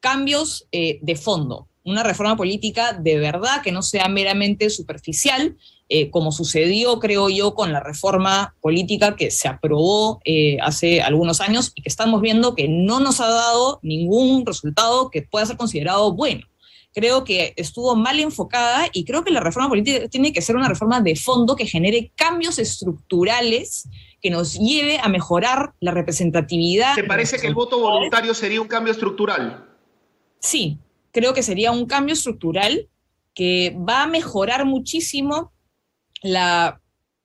cambios 0.00 0.66
eh, 0.72 0.98
de 1.02 1.16
fondo, 1.16 1.68
una 1.84 2.02
reforma 2.02 2.36
política 2.36 2.92
de 2.92 3.18
verdad 3.18 3.62
que 3.62 3.72
no 3.72 3.82
sea 3.82 4.08
meramente 4.08 4.70
superficial, 4.70 5.56
eh, 5.88 6.10
como 6.10 6.30
sucedió, 6.30 7.00
creo 7.00 7.28
yo, 7.28 7.54
con 7.54 7.72
la 7.72 7.80
reforma 7.80 8.54
política 8.60 9.16
que 9.16 9.30
se 9.30 9.48
aprobó 9.48 10.20
eh, 10.24 10.58
hace 10.62 11.02
algunos 11.02 11.40
años 11.40 11.72
y 11.74 11.82
que 11.82 11.88
estamos 11.88 12.20
viendo 12.20 12.54
que 12.54 12.68
no 12.68 13.00
nos 13.00 13.20
ha 13.20 13.28
dado 13.28 13.80
ningún 13.82 14.46
resultado 14.46 15.10
que 15.10 15.22
pueda 15.22 15.46
ser 15.46 15.56
considerado 15.56 16.12
bueno. 16.12 16.46
Creo 16.92 17.24
que 17.24 17.54
estuvo 17.56 17.94
mal 17.94 18.18
enfocada 18.18 18.88
y 18.92 19.04
creo 19.04 19.24
que 19.24 19.30
la 19.30 19.40
reforma 19.40 19.68
política 19.68 20.08
tiene 20.08 20.32
que 20.32 20.42
ser 20.42 20.56
una 20.56 20.68
reforma 20.68 21.00
de 21.00 21.16
fondo 21.16 21.56
que 21.56 21.66
genere 21.66 22.12
cambios 22.16 22.58
estructurales 22.58 23.88
que 24.20 24.30
nos 24.30 24.54
lleve 24.54 24.98
a 24.98 25.08
mejorar 25.08 25.72
la 25.80 25.92
representatividad. 25.92 26.94
¿Te 26.94 27.04
parece 27.04 27.38
que 27.38 27.46
el 27.46 27.54
voto 27.54 27.78
voluntario 27.78 28.34
sería 28.34 28.60
un 28.60 28.68
cambio 28.68 28.92
estructural? 28.92 29.69
Sí, 30.40 30.78
creo 31.12 31.34
que 31.34 31.42
sería 31.42 31.70
un 31.70 31.86
cambio 31.86 32.14
estructural 32.14 32.88
que 33.34 33.76
va 33.88 34.02
a 34.02 34.06
mejorar 34.06 34.64
muchísimo 34.64 35.52
la 36.22 36.80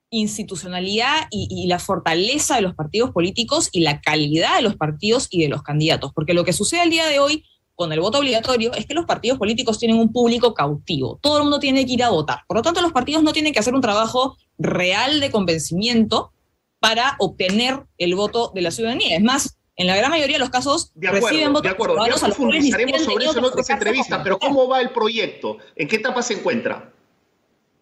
institucionalidad 0.09 1.27
y, 1.29 1.67
la 1.67 1.79
fortaleza 1.79 2.55
de 2.55 2.61
los 2.61 2.75
partidos 2.75 3.11
políticos 3.11 3.69
y 3.71 3.81
la 3.81 4.01
calidad 4.01 4.55
de 4.55 4.61
los 4.61 4.75
partidos 4.75 5.27
y 5.29 5.41
de 5.41 5.49
los 5.49 5.63
candidatos. 5.63 6.11
Porque 6.13 6.33
lo 6.33 6.45
que 6.45 6.53
sucede 6.53 6.83
el 6.83 6.89
día 6.89 7.07
de 7.07 7.19
hoy 7.19 7.43
con 7.73 7.91
el 7.91 7.99
voto 7.99 8.19
obligatorio 8.19 8.71
es 8.73 8.85
que 8.85 8.93
los 8.93 9.05
partidos 9.05 9.37
políticos 9.37 9.77
tienen 9.77 9.97
un 9.97 10.13
público 10.13 10.53
cautivo. 10.53 11.19
Todo 11.21 11.37
el 11.37 11.43
mundo 11.43 11.59
tiene 11.59 11.85
que 11.85 11.93
ir 11.93 12.03
a 12.03 12.09
votar. 12.09 12.39
Por 12.47 12.57
lo 12.57 12.63
tanto, 12.63 12.81
los 12.81 12.93
partidos 12.93 13.23
no 13.23 13.33
tienen 13.33 13.51
que 13.51 13.59
hacer 13.59 13.75
un 13.75 13.81
trabajo 13.81 14.37
real 14.57 15.19
de 15.19 15.31
convencimiento 15.31 16.31
para 16.79 17.15
obtener 17.19 17.83
el 17.97 18.15
voto 18.15 18.51
de 18.55 18.61
la 18.61 18.71
ciudadanía. 18.71 19.17
Es 19.17 19.23
más, 19.23 19.54
en 19.77 19.87
la 19.87 19.95
gran 19.95 20.11
mayoría 20.11 20.35
de 20.35 20.39
los 20.39 20.49
casos 20.49 20.91
de 20.95 21.07
acuerdo, 21.07 21.27
reciben 21.27 21.53
votos 21.53 21.63
de 21.63 21.69
acuerdo. 21.69 22.07
Ya 22.07 22.15
profundizaremos 22.15 23.03
sobre 23.03 23.25
eso 23.25 23.39
en 23.39 23.45
otras 23.45 23.69
entrevistas, 23.69 24.21
pero 24.23 24.39
¿cómo 24.39 24.67
va 24.67 24.81
el 24.81 24.91
proyecto? 24.91 25.57
¿En 25.75 25.87
qué 25.87 25.97
etapa 25.97 26.21
se 26.21 26.35
encuentra? 26.35 26.91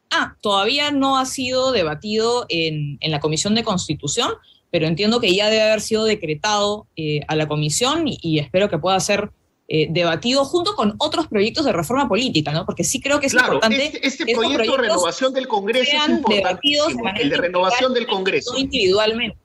Ah, 0.10 0.36
todavía 0.42 0.92
no 0.92 1.18
ha 1.18 1.26
sido 1.26 1.72
debatido 1.72 2.46
en, 2.50 2.98
en 3.02 3.12
la 3.12 3.20
Comisión 3.20 3.56
de 3.56 3.64
Constitución, 3.64 4.34
pero 4.74 4.88
entiendo 4.88 5.20
que 5.20 5.36
ya 5.36 5.52
debe 5.52 5.62
haber 5.62 5.82
sido 5.82 6.04
decretado 6.04 6.88
eh, 6.96 7.22
a 7.28 7.36
la 7.36 7.48
Comisión 7.48 8.06
y, 8.08 8.40
espero 8.40 8.72
que 8.72 8.80
pueda 8.80 9.00
ser 9.00 9.30
eh, 9.68 9.86
debatido 9.92 10.44
junto 10.46 10.76
con 10.76 10.96
otros 10.98 11.28
proyectos 11.28 11.66
de 11.66 11.74
reforma 11.74 12.10
política, 12.10 12.52
¿no? 12.52 12.66
Porque 12.66 12.84
sí 12.84 13.00
creo 13.00 13.20
que 13.20 13.28
es 13.28 13.36
importante. 13.36 13.86
Este, 13.86 14.08
este 14.08 14.34
proyecto 14.34 14.72
de 14.72 14.82
renovación 14.82 15.32
del 15.32 15.48
Congreso 15.48 15.92
es 15.96 16.10
importante. 16.10 17.22
El 17.22 17.30
de 17.30 17.38
renovación 17.38 17.94
del 17.94 18.08
Congreso. 18.08 18.58
Individualmente. 18.58 19.38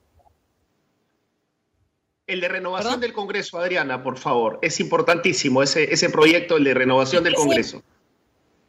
El 2.29 2.43
de 2.43 2.49
renovación 2.49 3.01
del 3.01 3.15
Congreso, 3.15 3.59
Adriana, 3.59 4.03
por 4.03 4.19
favor. 4.19 4.59
Es 4.61 4.81
importantísimo 4.81 5.63
ese, 5.63 5.93
ese 5.95 6.11
proyecto, 6.11 6.59
el 6.59 6.65
de 6.65 6.75
renovación 6.75 7.25
del 7.25 7.35
Congreso. 7.35 7.83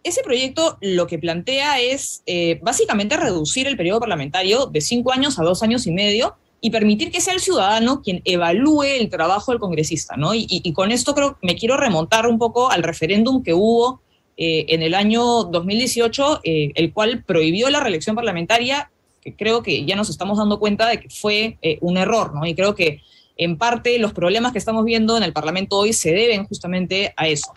Ese 0.01 0.23
proyecto 0.23 0.77
lo 0.79 1.07
que 1.07 1.19
plantea 1.19 1.81
es 1.81 2.23
eh, 2.25 2.57
básicamente 2.61 3.17
reducir 3.17 3.67
el 3.67 3.75
periodo 3.75 3.99
parlamentario 3.99 4.67
de 4.67 4.79
cinco 4.79 5.11
años 5.11 5.39
a 5.39 5.43
dos 5.43 5.61
años 5.61 5.85
y 5.87 5.91
medio 5.91 6.37
y 6.61 6.69
permitir 6.69 7.11
que 7.11 7.19
sea 7.19 7.33
el 7.33 7.41
ciudadano 7.41 8.01
quien 8.01 8.21
evalúe 8.23 8.83
el 8.83 9.09
trabajo 9.09 9.51
del 9.51 9.59
congresista, 9.59 10.15
¿no? 10.15 10.31
Y, 10.33 10.71
con 10.71 10.93
esto 10.93 11.13
creo 11.13 11.37
me 11.41 11.55
quiero 11.55 11.75
remontar 11.75 12.27
un 12.27 12.39
poco 12.39 12.71
al 12.71 12.81
referéndum 12.81 13.43
que 13.43 13.53
hubo 13.53 14.01
eh, 14.37 14.67
en 14.69 14.83
el 14.83 14.95
año 14.95 15.43
2018, 15.43 16.41
eh, 16.45 16.71
el 16.75 16.93
cual 16.93 17.25
prohibió 17.25 17.69
la 17.69 17.81
reelección 17.81 18.15
parlamentaria, 18.15 18.89
que 19.21 19.35
creo 19.35 19.63
que 19.63 19.83
ya 19.83 19.97
nos 19.97 20.09
estamos 20.09 20.37
dando 20.37 20.59
cuenta 20.59 20.87
de 20.87 21.01
que 21.01 21.09
fue 21.09 21.57
un 21.81 21.97
error, 21.97 22.33
¿no? 22.33 22.45
Y 22.45 22.55
creo 22.55 22.73
que 22.73 23.01
en 23.39 23.57
parte 23.57 23.97
los 23.99 24.13
problemas 24.13 24.51
que 24.51 24.57
estamos 24.57 24.83
viendo 24.83 25.15
en 25.15 25.23
el 25.23 25.31
Parlamento 25.31 25.77
hoy 25.77 25.93
se 25.93 26.11
deben 26.11 26.45
justamente 26.45 27.13
a 27.15 27.27
eso. 27.29 27.51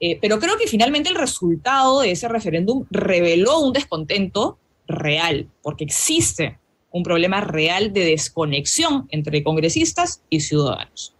Eh, 0.00 0.18
pero 0.20 0.40
creo 0.40 0.58
que 0.58 0.66
finalmente 0.66 1.08
el 1.08 1.14
resultado 1.14 2.00
de 2.00 2.10
ese 2.10 2.28
referéndum 2.28 2.86
reveló 2.90 3.60
un 3.60 3.72
descontento 3.72 4.58
real, 4.88 5.48
porque 5.62 5.84
existe 5.84 6.58
un 6.90 7.04
problema 7.04 7.40
real 7.40 7.92
de 7.92 8.04
desconexión 8.04 9.06
entre 9.10 9.44
congresistas 9.44 10.22
y 10.28 10.40
ciudadanos. 10.40 11.14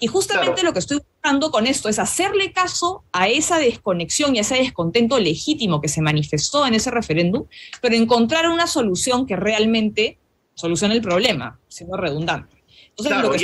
Y 0.00 0.08
justamente 0.08 0.64
lo 0.64 0.72
que 0.72 0.80
estoy 0.80 0.98
buscando 0.98 1.52
con 1.52 1.68
esto 1.68 1.88
es 1.88 2.00
hacerle 2.00 2.52
caso 2.52 3.04
a 3.12 3.28
esa 3.28 3.58
desconexión 3.58 4.34
y 4.34 4.38
a 4.38 4.40
ese 4.40 4.56
descontento 4.56 5.20
legítimo 5.20 5.80
que 5.80 5.88
se 5.88 6.02
manifestó 6.02 6.66
en 6.66 6.74
ese 6.74 6.90
referéndum, 6.90 7.44
pero 7.80 7.94
encontrar 7.94 8.48
una 8.48 8.66
solución 8.66 9.24
que 9.24 9.36
realmente 9.36 10.18
solucione 10.54 10.94
el 10.94 11.02
problema, 11.02 11.60
siendo 11.68 11.96
redundante. 11.96 12.59
Entonces, 12.98 13.22
lo 13.22 13.30
que 13.30 13.36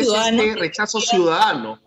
estoy 0.00 0.38
este 0.38 0.56
rechazo 0.56 1.00
ciudadano. 1.00 1.80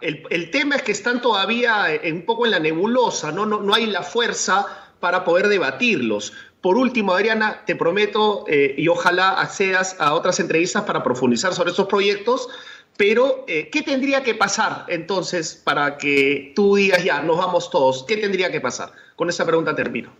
El, 0.00 0.50
tema 0.50 0.76
es 0.76 0.82
que 0.82 0.92
están 0.92 1.22
todavía 1.22 1.86
un 2.04 2.22
poco 2.22 2.44
en 2.46 2.50
la 2.50 2.58
nebulosa, 2.58 3.30
¿no? 3.30 3.46
No, 3.46 3.60
no 3.60 3.74
hay 3.74 3.86
la 3.86 4.02
fuerza 4.02 4.66
para 5.00 5.24
poder 5.24 5.48
debatirlos. 5.48 6.32
Por 6.60 6.76
último, 6.76 7.12
Adriana, 7.12 7.62
te 7.64 7.76
prometo, 7.76 8.44
eh, 8.48 8.74
y 8.76 8.88
ojalá 8.88 9.40
accedas 9.40 9.96
a 10.00 10.14
otras 10.14 10.40
entrevistas 10.40 10.82
para 10.82 11.02
profundizar 11.02 11.54
sobre 11.54 11.70
estos 11.70 11.86
proyectos, 11.86 12.48
pero 12.96 13.44
eh, 13.46 13.70
¿qué 13.70 13.82
tendría 13.82 14.24
que 14.24 14.34
pasar 14.34 14.84
entonces 14.88 15.54
para 15.54 15.98
que 15.98 16.52
tú 16.56 16.74
digas, 16.74 17.04
ya, 17.04 17.22
nos 17.22 17.38
vamos 17.38 17.70
todos? 17.70 18.04
¿Qué 18.08 18.16
tendría 18.16 18.50
que 18.50 18.60
pasar? 18.60 18.90
Con 19.14 19.28
esa 19.28 19.46
pregunta 19.46 19.74
termino. 19.74 20.12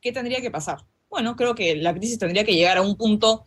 ¿Qué 0.00 0.10
tendría 0.10 0.40
que 0.40 0.50
pasar? 0.50 0.78
Bueno, 1.08 1.36
creo 1.36 1.54
que 1.54 1.76
la 1.76 1.94
crisis 1.94 2.18
tendría 2.18 2.44
que 2.44 2.54
llegar 2.54 2.78
a 2.78 2.82
un 2.82 2.96
punto 2.96 3.44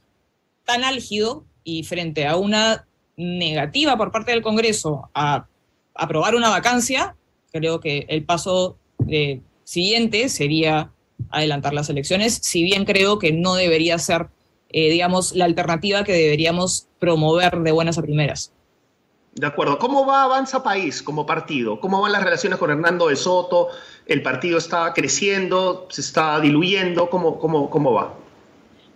tan 0.66 0.84
álgido 0.84 1.46
y 1.64 1.84
frente 1.84 2.26
a 2.26 2.36
una 2.38 2.88
negativa 3.18 3.98
por 3.98 4.12
parte 4.12 4.32
del 4.32 4.42
Congreso 4.42 5.10
a 5.14 5.48
aprobar 5.94 6.36
una 6.36 6.50
vacancia, 6.50 7.16
creo 7.52 7.80
que 7.80 8.06
el 8.08 8.24
paso 8.24 8.78
de 8.98 9.42
siguiente 9.64 10.30
sería 10.30 10.92
adelantar 11.30 11.74
las 11.74 11.90
elecciones, 11.90 12.40
si 12.42 12.64
bien 12.64 12.86
creo 12.86 13.20
que 13.20 13.34
no 13.34 13.56
debería 13.56 13.98
ser, 14.00 14.28
eh, 14.70 14.90
digamos, 14.90 15.36
la 15.36 15.46
alternativa 15.46 16.04
que 16.04 16.14
deberíamos 16.14 16.88
promover 17.00 17.60
de 17.60 17.72
buenas 17.72 17.98
a 17.98 18.02
primeras. 18.02 18.54
De 19.40 19.48
acuerdo. 19.48 19.80
¿Cómo 19.80 20.06
va 20.06 20.24
Avanza 20.24 20.62
País 20.62 21.02
como 21.02 21.26
partido? 21.26 21.80
¿Cómo 21.80 22.02
van 22.02 22.12
las 22.12 22.22
relaciones 22.22 22.60
con 22.60 22.72
Hernando 22.72 23.08
de 23.08 23.16
Soto? 23.16 23.70
¿El 24.06 24.22
partido 24.22 24.58
está 24.58 24.92
creciendo? 24.94 25.88
¿Se 25.90 26.02
está 26.02 26.42
diluyendo? 26.42 27.10
¿Cómo, 27.10 27.40
cómo, 27.40 27.70
cómo 27.70 27.94
va? 27.94 28.14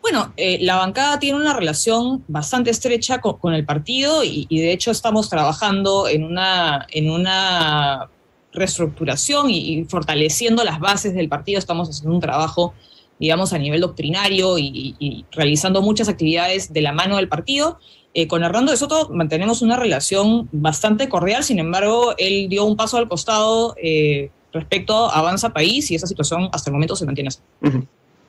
Bueno, 0.01 0.33
eh, 0.35 0.57
la 0.59 0.75
bancada 0.75 1.17
tiene 1.17 1.39
una 1.39 1.53
relación 1.53 2.25
bastante 2.27 2.71
estrecha 2.71 3.21
con, 3.21 3.53
el 3.53 3.63
partido 3.63 4.21
y, 4.25 4.45
de 4.49 4.73
hecho 4.73 4.91
estamos 4.91 5.29
trabajando 5.29 6.09
en 6.09 6.25
una, 6.25 6.87
en 6.89 7.09
una 7.09 8.09
reestructuración 8.51 9.49
y, 9.49 9.85
fortaleciendo 9.85 10.65
las 10.65 10.81
bases 10.81 11.13
del 11.13 11.29
partido. 11.29 11.57
Estamos 11.57 11.87
haciendo 11.87 12.13
un 12.13 12.21
trabajo, 12.21 12.73
digamos, 13.17 13.53
a 13.53 13.57
nivel 13.59 13.79
doctrinario 13.79 14.57
y, 14.59 15.25
realizando 15.31 15.81
muchas 15.81 16.09
actividades 16.09 16.73
de 16.73 16.81
la 16.81 16.91
mano 16.91 17.15
del 17.15 17.29
partido. 17.29 17.79
Eh, 18.15 18.27
con 18.27 18.43
Hernando 18.43 18.71
de 18.71 18.77
Soto 18.77 19.09
mantenemos 19.09 19.63
una 19.63 19.75
relación 19.75 20.47
bastante 20.51 21.09
cordial, 21.09 21.43
sin 21.43 21.57
embargo, 21.57 22.13
él 22.19 22.47
dio 22.47 22.63
un 22.63 22.77
paso 22.77 22.97
al 22.97 23.09
costado 23.09 23.75
eh, 23.81 24.29
respecto 24.51 25.09
a 25.09 25.17
Avanza 25.17 25.51
País 25.51 25.89
y 25.89 25.95
esa 25.95 26.05
situación 26.05 26.47
hasta 26.51 26.69
el 26.69 26.73
momento 26.73 26.95
se 26.95 27.05
mantiene 27.05 27.29
así. 27.29 27.39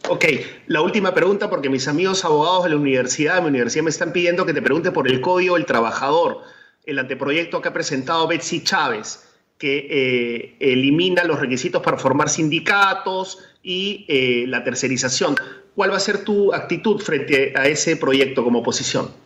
Ok, 0.09 0.25
la 0.69 0.81
última 0.81 1.13
pregunta, 1.13 1.51
porque 1.51 1.69
mis 1.69 1.87
amigos 1.87 2.25
abogados 2.25 2.65
de 2.65 2.71
la 2.71 2.77
universidad, 2.77 3.37
de 3.37 3.41
mi 3.43 3.49
universidad, 3.49 3.85
me 3.85 3.91
están 3.91 4.13
pidiendo 4.13 4.47
que 4.47 4.55
te 4.55 4.63
pregunte 4.63 4.91
por 4.91 5.07
el 5.07 5.21
Código 5.21 5.57
del 5.57 5.67
Trabajador, 5.67 6.41
el 6.87 6.99
anteproyecto 6.99 7.61
que 7.61 7.69
ha 7.69 7.73
presentado 7.73 8.27
Betsy 8.27 8.65
Chávez 8.65 9.21
que 9.59 9.87
eh, 9.89 10.57
elimina 10.61 11.25
los 11.25 11.39
requisitos 11.39 11.81
para 11.81 11.97
formar 11.97 12.29
sindicatos 12.29 13.39
y 13.63 14.05
la 14.47 14.65
tercerización. 14.65 15.37
¿Cuál 15.75 15.93
va 15.93 15.97
a 15.97 16.01
ser 16.01 16.25
tu 16.25 16.53
actitud 16.53 17.01
frente 17.01 17.53
a 17.57 17.67
ese 17.69 17.97
proyecto 17.97 18.45
como 18.45 18.59
oposición? 18.59 19.24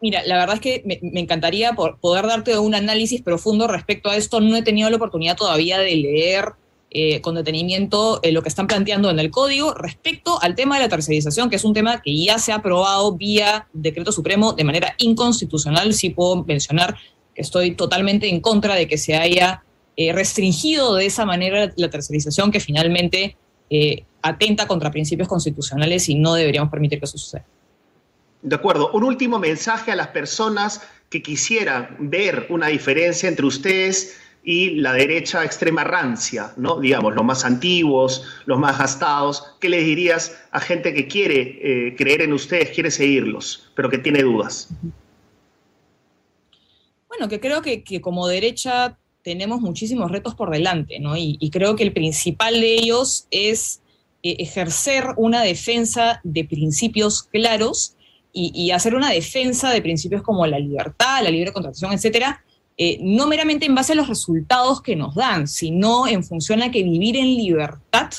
Mira, 0.00 0.22
la 0.26 0.36
verdad 0.38 0.56
es 0.56 0.60
que 0.60 0.82
me, 0.84 1.20
encantaría 1.20 1.72
poder 1.72 2.26
darte 2.26 2.58
un 2.58 2.74
análisis 2.74 3.22
profundo 3.22 3.66
respecto 3.66 4.10
a 4.10 4.16
esto. 4.16 4.40
No 4.40 4.56
he 4.56 4.62
tenido 4.62 4.90
la 4.90 4.96
oportunidad 4.96 5.36
todavía 5.36 5.78
de 5.78 5.96
leer 5.96 6.52
eh, 6.90 7.20
con 7.20 7.36
detenimiento 7.36 8.20
lo 8.22 8.42
que 8.42 8.48
están 8.48 8.66
planteando 8.66 9.10
en 9.10 9.18
el 9.18 9.30
código 9.30 9.74
respecto 9.74 10.40
al 10.42 10.54
tema 10.54 10.76
de 10.76 10.84
la 10.84 10.88
tercerización, 10.88 11.48
que 11.48 11.56
es 11.56 11.64
un 11.64 11.74
tema 11.74 12.02
que 12.02 12.16
ya 12.16 12.38
se 12.38 12.52
ha 12.52 12.56
aprobado 12.56 13.12
vía 13.12 13.68
decreto 13.72 14.12
supremo 14.12 14.52
de 14.52 14.64
manera 14.64 14.94
inconstitucional. 14.98 15.94
Sí 15.94 16.10
puedo 16.10 16.44
mencionar 16.44 16.96
estoy 17.40 17.72
totalmente 17.72 18.28
en 18.28 18.40
contra 18.40 18.74
de 18.74 18.86
que 18.86 18.98
se 18.98 19.16
haya 19.16 19.62
eh, 19.96 20.12
restringido 20.12 20.94
de 20.94 21.06
esa 21.06 21.24
manera 21.24 21.72
la 21.76 21.90
tercerización 21.90 22.50
que 22.50 22.60
finalmente 22.60 23.36
eh, 23.70 24.04
atenta 24.22 24.66
contra 24.66 24.90
principios 24.90 25.28
constitucionales 25.28 26.08
y 26.08 26.14
no 26.14 26.34
deberíamos 26.34 26.70
permitir 26.70 26.98
que 26.98 27.06
eso 27.06 27.18
suceda. 27.18 27.44
De 28.42 28.56
acuerdo. 28.56 28.90
Un 28.92 29.04
último 29.04 29.38
mensaje 29.38 29.92
a 29.92 29.96
las 29.96 30.08
personas 30.08 30.82
que 31.10 31.22
quisieran 31.22 31.96
ver 31.98 32.46
una 32.48 32.68
diferencia 32.68 33.28
entre 33.28 33.46
ustedes 33.46 34.16
y 34.42 34.70
la 34.76 34.94
derecha 34.94 35.44
extrema 35.44 35.84
rancia, 35.84 36.52
¿no? 36.56 36.80
Digamos, 36.80 37.14
los 37.14 37.24
más 37.24 37.44
antiguos, 37.44 38.24
los 38.46 38.58
más 38.58 38.78
gastados. 38.78 39.44
¿Qué 39.60 39.68
les 39.68 39.84
dirías 39.84 40.38
a 40.50 40.60
gente 40.60 40.94
que 40.94 41.06
quiere 41.06 41.58
eh, 41.62 41.94
creer 41.96 42.22
en 42.22 42.32
ustedes, 42.32 42.70
quiere 42.70 42.90
seguirlos, 42.90 43.70
pero 43.74 43.90
que 43.90 43.98
tiene 43.98 44.22
dudas? 44.22 44.68
Bueno, 47.08 47.28
que 47.28 47.40
creo 47.40 47.60
que, 47.60 48.00
como 48.00 48.28
derecha 48.28 48.96
tenemos 49.22 49.60
muchísimos 49.60 50.10
retos 50.10 50.34
por 50.34 50.50
delante, 50.50 50.98
¿no? 50.98 51.14
Y, 51.16 51.50
creo 51.52 51.76
que 51.76 51.82
el 51.82 51.92
principal 51.92 52.58
de 52.58 52.74
ellos 52.74 53.26
es 53.30 53.82
eh, 54.22 54.36
ejercer 54.38 55.08
una 55.18 55.42
defensa 55.42 56.20
de 56.24 56.44
principios 56.44 57.24
claros 57.24 57.96
y, 58.32 58.70
hacer 58.70 58.94
una 58.94 59.10
defensa 59.10 59.70
de 59.70 59.82
principios 59.82 60.22
como 60.22 60.46
la 60.46 60.58
libertad, 60.58 61.22
la 61.22 61.30
libre 61.30 61.52
contratación, 61.52 61.92
etcétera, 61.92 62.44
eh, 62.76 62.98
no 63.00 63.26
meramente 63.26 63.66
en 63.66 63.74
base 63.74 63.92
a 63.92 63.96
los 63.96 64.08
resultados 64.08 64.80
que 64.80 64.96
nos 64.96 65.14
dan, 65.14 65.48
sino 65.48 66.06
en 66.06 66.24
función 66.24 66.62
a 66.62 66.70
que 66.70 66.82
vivir 66.82 67.16
en 67.16 67.36
libertad 67.36 68.10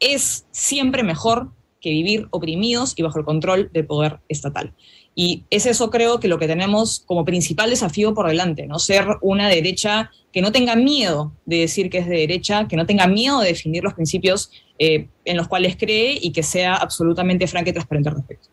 es 0.00 0.46
siempre 0.50 1.02
mejor 1.02 1.52
que 1.80 1.90
vivir 1.90 2.26
oprimidos 2.30 2.94
y 2.96 3.02
bajo 3.02 3.18
el 3.18 3.24
control 3.24 3.70
del 3.72 3.86
poder 3.86 4.20
estatal. 4.28 4.72
Y 5.14 5.44
es 5.50 5.66
eso 5.66 5.90
creo 5.90 6.20
que 6.20 6.28
lo 6.28 6.38
que 6.38 6.46
tenemos 6.46 7.02
como 7.06 7.24
principal 7.24 7.68
desafío 7.68 8.14
por 8.14 8.28
delante, 8.28 8.66
¿no? 8.66 8.78
Ser 8.78 9.04
una 9.20 9.48
derecha 9.48 10.10
que 10.32 10.40
no 10.40 10.52
tenga 10.52 10.74
miedo 10.74 11.32
de 11.44 11.58
decir 11.58 11.90
que 11.90 11.98
es 11.98 12.08
de 12.08 12.16
derecha, 12.16 12.66
que 12.66 12.76
no 12.76 12.86
tenga 12.86 13.06
miedo 13.06 13.40
de 13.40 13.48
definir 13.48 13.84
los 13.84 13.92
principios 13.92 14.50
eh, 14.78 15.08
en 15.26 15.36
los 15.36 15.48
cuales 15.48 15.76
cree 15.76 16.18
y 16.20 16.32
que 16.32 16.42
sea 16.42 16.74
absolutamente 16.74 17.46
franca 17.46 17.70
y 17.70 17.72
transparente 17.74 18.08
al 18.08 18.16
respecto. 18.16 18.48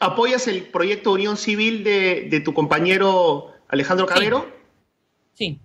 ¿Apoyas 0.00 0.48
el 0.48 0.62
proyecto 0.62 1.10
de 1.10 1.14
unión 1.14 1.36
civil 1.36 1.84
de, 1.84 2.42
tu 2.44 2.54
compañero 2.54 3.52
Alejandro 3.68 4.06
Cabero? 4.06 4.46
Sí. 5.34 5.60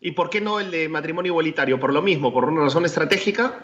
¿Y 0.00 0.12
por 0.12 0.30
qué 0.30 0.40
no 0.40 0.60
el 0.60 0.70
de 0.70 0.88
matrimonio 0.88 1.30
igualitario? 1.30 1.78
¿Por 1.78 1.92
lo 1.92 2.02
mismo? 2.02 2.32
¿Por 2.32 2.44
una 2.44 2.62
razón 2.62 2.84
estratégica? 2.84 3.60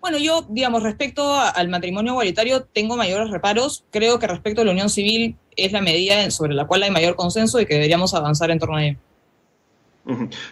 Bueno, 0.00 0.18
yo, 0.18 0.46
digamos, 0.48 0.82
respecto 0.82 1.34
al 1.34 1.68
matrimonio 1.68 2.12
igualitario, 2.12 2.62
tengo 2.62 2.96
mayores 2.96 3.30
reparos. 3.30 3.84
Creo 3.90 4.18
que 4.18 4.26
respecto 4.26 4.60
a 4.60 4.64
la 4.64 4.70
unión 4.70 4.88
civil 4.88 5.36
es 5.56 5.72
la 5.72 5.80
medida 5.80 6.30
sobre 6.30 6.54
la 6.54 6.66
cual 6.66 6.82
hay 6.84 6.90
mayor 6.90 7.16
consenso 7.16 7.60
y 7.60 7.66
que 7.66 7.74
deberíamos 7.74 8.14
avanzar 8.14 8.50
en 8.50 8.58
torno 8.58 8.76
a 8.76 8.84
ello. 8.84 8.98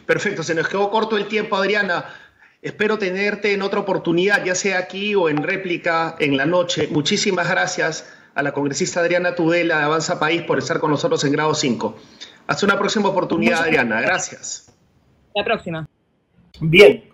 Perfecto, 0.07 0.43
se 0.43 0.55
nos 0.55 0.69
quedó 0.69 0.91
corto 0.91 1.17
el 1.17 1.29
tiempo, 1.29 1.55
Adriana. 1.55 2.05
Espero 2.65 2.97
tenerte 2.97 3.53
en 3.53 3.61
otra 3.61 3.81
oportunidad, 3.81 4.43
ya 4.43 4.55
sea 4.55 4.79
aquí 4.79 5.15
o 5.15 5.29
en 5.29 5.43
réplica 5.43 6.17
en 6.19 6.39
la 6.39 6.47
noche. 6.47 6.89
Muchísimas 6.91 7.51
gracias 7.51 8.11
a 8.35 8.43
la 8.43 8.53
congresista 8.53 9.01
Adriana 9.01 9.35
Tudela 9.35 9.77
de 9.77 9.85
Avanza 9.85 10.19
País 10.19 10.41
por 10.45 10.57
estar 10.57 10.81
con 10.81 10.91
nosotros 10.91 11.23
en 11.25 11.33
grado 11.33 11.55
5. 11.55 11.95
Hasta 12.47 12.65
una 12.65 12.79
próxima 12.79 13.11
oportunidad, 13.11 13.65
Adriana. 13.65 14.01
Gracias. 14.01 14.75
La 15.35 15.45
próxima. 15.45 15.87
Bien, 16.59 17.05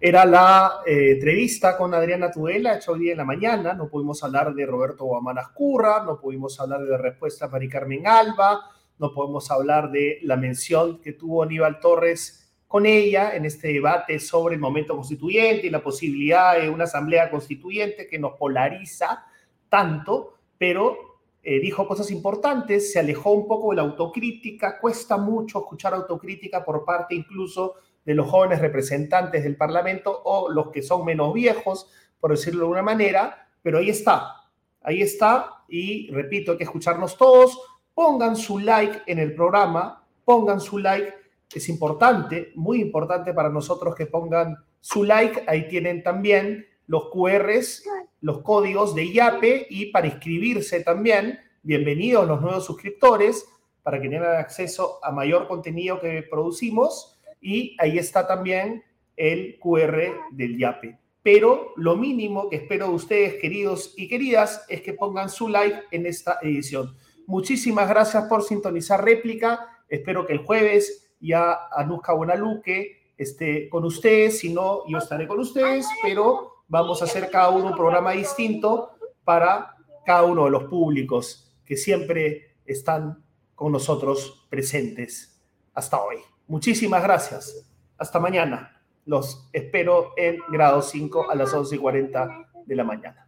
era 0.00 0.24
la 0.24 0.80
eh, 0.86 1.10
entrevista 1.16 1.76
con 1.76 1.92
Adriana 1.92 2.30
Tudela, 2.30 2.74
hecha 2.74 2.90
hoy 2.90 3.00
día 3.00 3.12
en 3.12 3.18
la 3.18 3.26
mañana. 3.26 3.74
No 3.74 3.88
pudimos 3.88 4.24
hablar 4.24 4.54
de 4.54 4.64
Roberto 4.64 5.04
Guamanas 5.04 5.48
Curra, 5.48 6.02
no 6.02 6.18
pudimos 6.18 6.58
hablar 6.60 6.80
de 6.80 6.96
respuesta 6.96 7.44
a 7.44 7.48
Mari 7.48 7.68
Carmen 7.68 8.06
Alba, 8.06 8.70
no 8.98 9.12
podemos 9.12 9.50
hablar 9.50 9.90
de 9.90 10.20
la 10.22 10.38
mención 10.38 11.02
que 11.02 11.12
tuvo 11.12 11.42
Aníbal 11.42 11.78
Torres 11.78 12.43
con 12.66 12.86
ella 12.86 13.34
en 13.34 13.44
este 13.44 13.68
debate 13.68 14.18
sobre 14.18 14.54
el 14.54 14.60
momento 14.60 14.96
constituyente 14.96 15.66
y 15.66 15.70
la 15.70 15.82
posibilidad 15.82 16.60
de 16.60 16.68
una 16.68 16.84
asamblea 16.84 17.30
constituyente 17.30 18.06
que 18.08 18.18
nos 18.18 18.32
polariza 18.32 19.24
tanto, 19.68 20.34
pero 20.58 20.96
eh, 21.42 21.60
dijo 21.60 21.86
cosas 21.86 22.10
importantes, 22.10 22.92
se 22.92 22.98
alejó 22.98 23.32
un 23.32 23.46
poco 23.46 23.70
de 23.70 23.76
la 23.76 23.82
autocrítica, 23.82 24.78
cuesta 24.80 25.16
mucho 25.18 25.60
escuchar 25.60 25.94
autocrítica 25.94 26.64
por 26.64 26.84
parte 26.84 27.14
incluso 27.14 27.74
de 28.04 28.14
los 28.14 28.28
jóvenes 28.28 28.60
representantes 28.60 29.44
del 29.44 29.56
Parlamento 29.56 30.22
o 30.24 30.50
los 30.50 30.70
que 30.70 30.82
son 30.82 31.04
menos 31.04 31.32
viejos, 31.34 31.90
por 32.18 32.30
decirlo 32.30 32.66
de 32.66 32.72
una 32.72 32.82
manera, 32.82 33.48
pero 33.62 33.78
ahí 33.78 33.90
está, 33.90 34.36
ahí 34.82 35.02
está 35.02 35.64
y 35.68 36.10
repito, 36.10 36.52
hay 36.52 36.58
que 36.58 36.64
escucharnos 36.64 37.16
todos. 37.16 37.58
Pongan 37.94 38.36
su 38.36 38.58
like 38.58 39.02
en 39.06 39.18
el 39.18 39.34
programa, 39.34 40.06
pongan 40.24 40.60
su 40.60 40.78
like, 40.78 41.12
es 41.52 41.68
importante, 41.68 42.52
muy 42.54 42.80
importante 42.80 43.32
para 43.32 43.48
nosotros 43.48 43.94
que 43.94 44.06
pongan 44.06 44.56
su 44.80 45.04
like. 45.04 45.44
Ahí 45.46 45.68
tienen 45.68 46.02
también 46.02 46.66
los 46.86 47.10
QRs, 47.10 47.84
los 48.20 48.42
códigos 48.42 48.94
de 48.94 49.06
IAPE 49.06 49.66
y 49.70 49.86
para 49.86 50.06
inscribirse 50.06 50.80
también. 50.80 51.38
Bienvenidos 51.62 52.26
los 52.26 52.40
nuevos 52.40 52.64
suscriptores 52.64 53.46
para 53.82 54.00
que 54.00 54.08
tengan 54.08 54.36
acceso 54.36 54.98
a 55.02 55.12
mayor 55.12 55.46
contenido 55.46 56.00
que 56.00 56.22
producimos 56.28 57.18
y 57.40 57.76
ahí 57.78 57.98
está 57.98 58.26
también 58.26 58.82
el 59.16 59.58
QR 59.60 60.00
del 60.32 60.58
YAPE. 60.58 60.98
Pero 61.22 61.72
lo 61.76 61.96
mínimo 61.96 62.50
que 62.50 62.56
espero 62.56 62.88
de 62.88 62.94
ustedes, 62.94 63.34
queridos 63.40 63.94
y 63.96 64.08
queridas, 64.08 64.64
es 64.68 64.82
que 64.82 64.92
pongan 64.92 65.30
su 65.30 65.48
like 65.48 65.82
en 65.90 66.06
esta 66.06 66.38
edición. 66.42 66.96
Muchísimas 67.26 67.88
gracias 67.88 68.24
por 68.24 68.42
sintonizar 68.42 69.02
réplica. 69.02 69.84
Espero 69.88 70.26
que 70.26 70.34
el 70.34 70.40
jueves 70.40 71.03
ya 71.24 71.68
Anuska 71.72 72.12
Buenaluque 72.12 73.12
esté 73.16 73.68
con 73.68 73.84
ustedes. 73.84 74.38
Si 74.40 74.52
no, 74.52 74.82
yo 74.88 74.98
estaré 74.98 75.26
con 75.26 75.40
ustedes, 75.40 75.86
pero 76.02 76.64
vamos 76.68 77.00
a 77.00 77.06
hacer 77.06 77.30
cada 77.30 77.50
uno 77.50 77.66
un 77.66 77.74
programa 77.74 78.12
distinto 78.12 78.90
para 79.24 79.76
cada 80.04 80.24
uno 80.24 80.44
de 80.44 80.50
los 80.50 80.64
públicos 80.64 81.56
que 81.64 81.76
siempre 81.76 82.56
están 82.66 83.24
con 83.54 83.72
nosotros 83.72 84.46
presentes 84.50 85.40
hasta 85.72 86.00
hoy. 86.02 86.18
Muchísimas 86.46 87.02
gracias. 87.02 87.66
Hasta 87.96 88.20
mañana. 88.20 88.70
Los 89.06 89.48
espero 89.52 90.12
en 90.16 90.38
grado 90.50 90.80
5 90.80 91.30
a 91.30 91.34
las 91.34 91.52
11 91.52 91.76
y 91.76 91.78
40 91.78 92.48
de 92.64 92.76
la 92.76 92.84
mañana. 92.84 93.26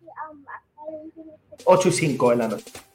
8 1.65 1.89
y 1.89 1.93
5 1.93 2.31
de 2.31 2.37
la 2.37 2.49
noche. 2.49 2.86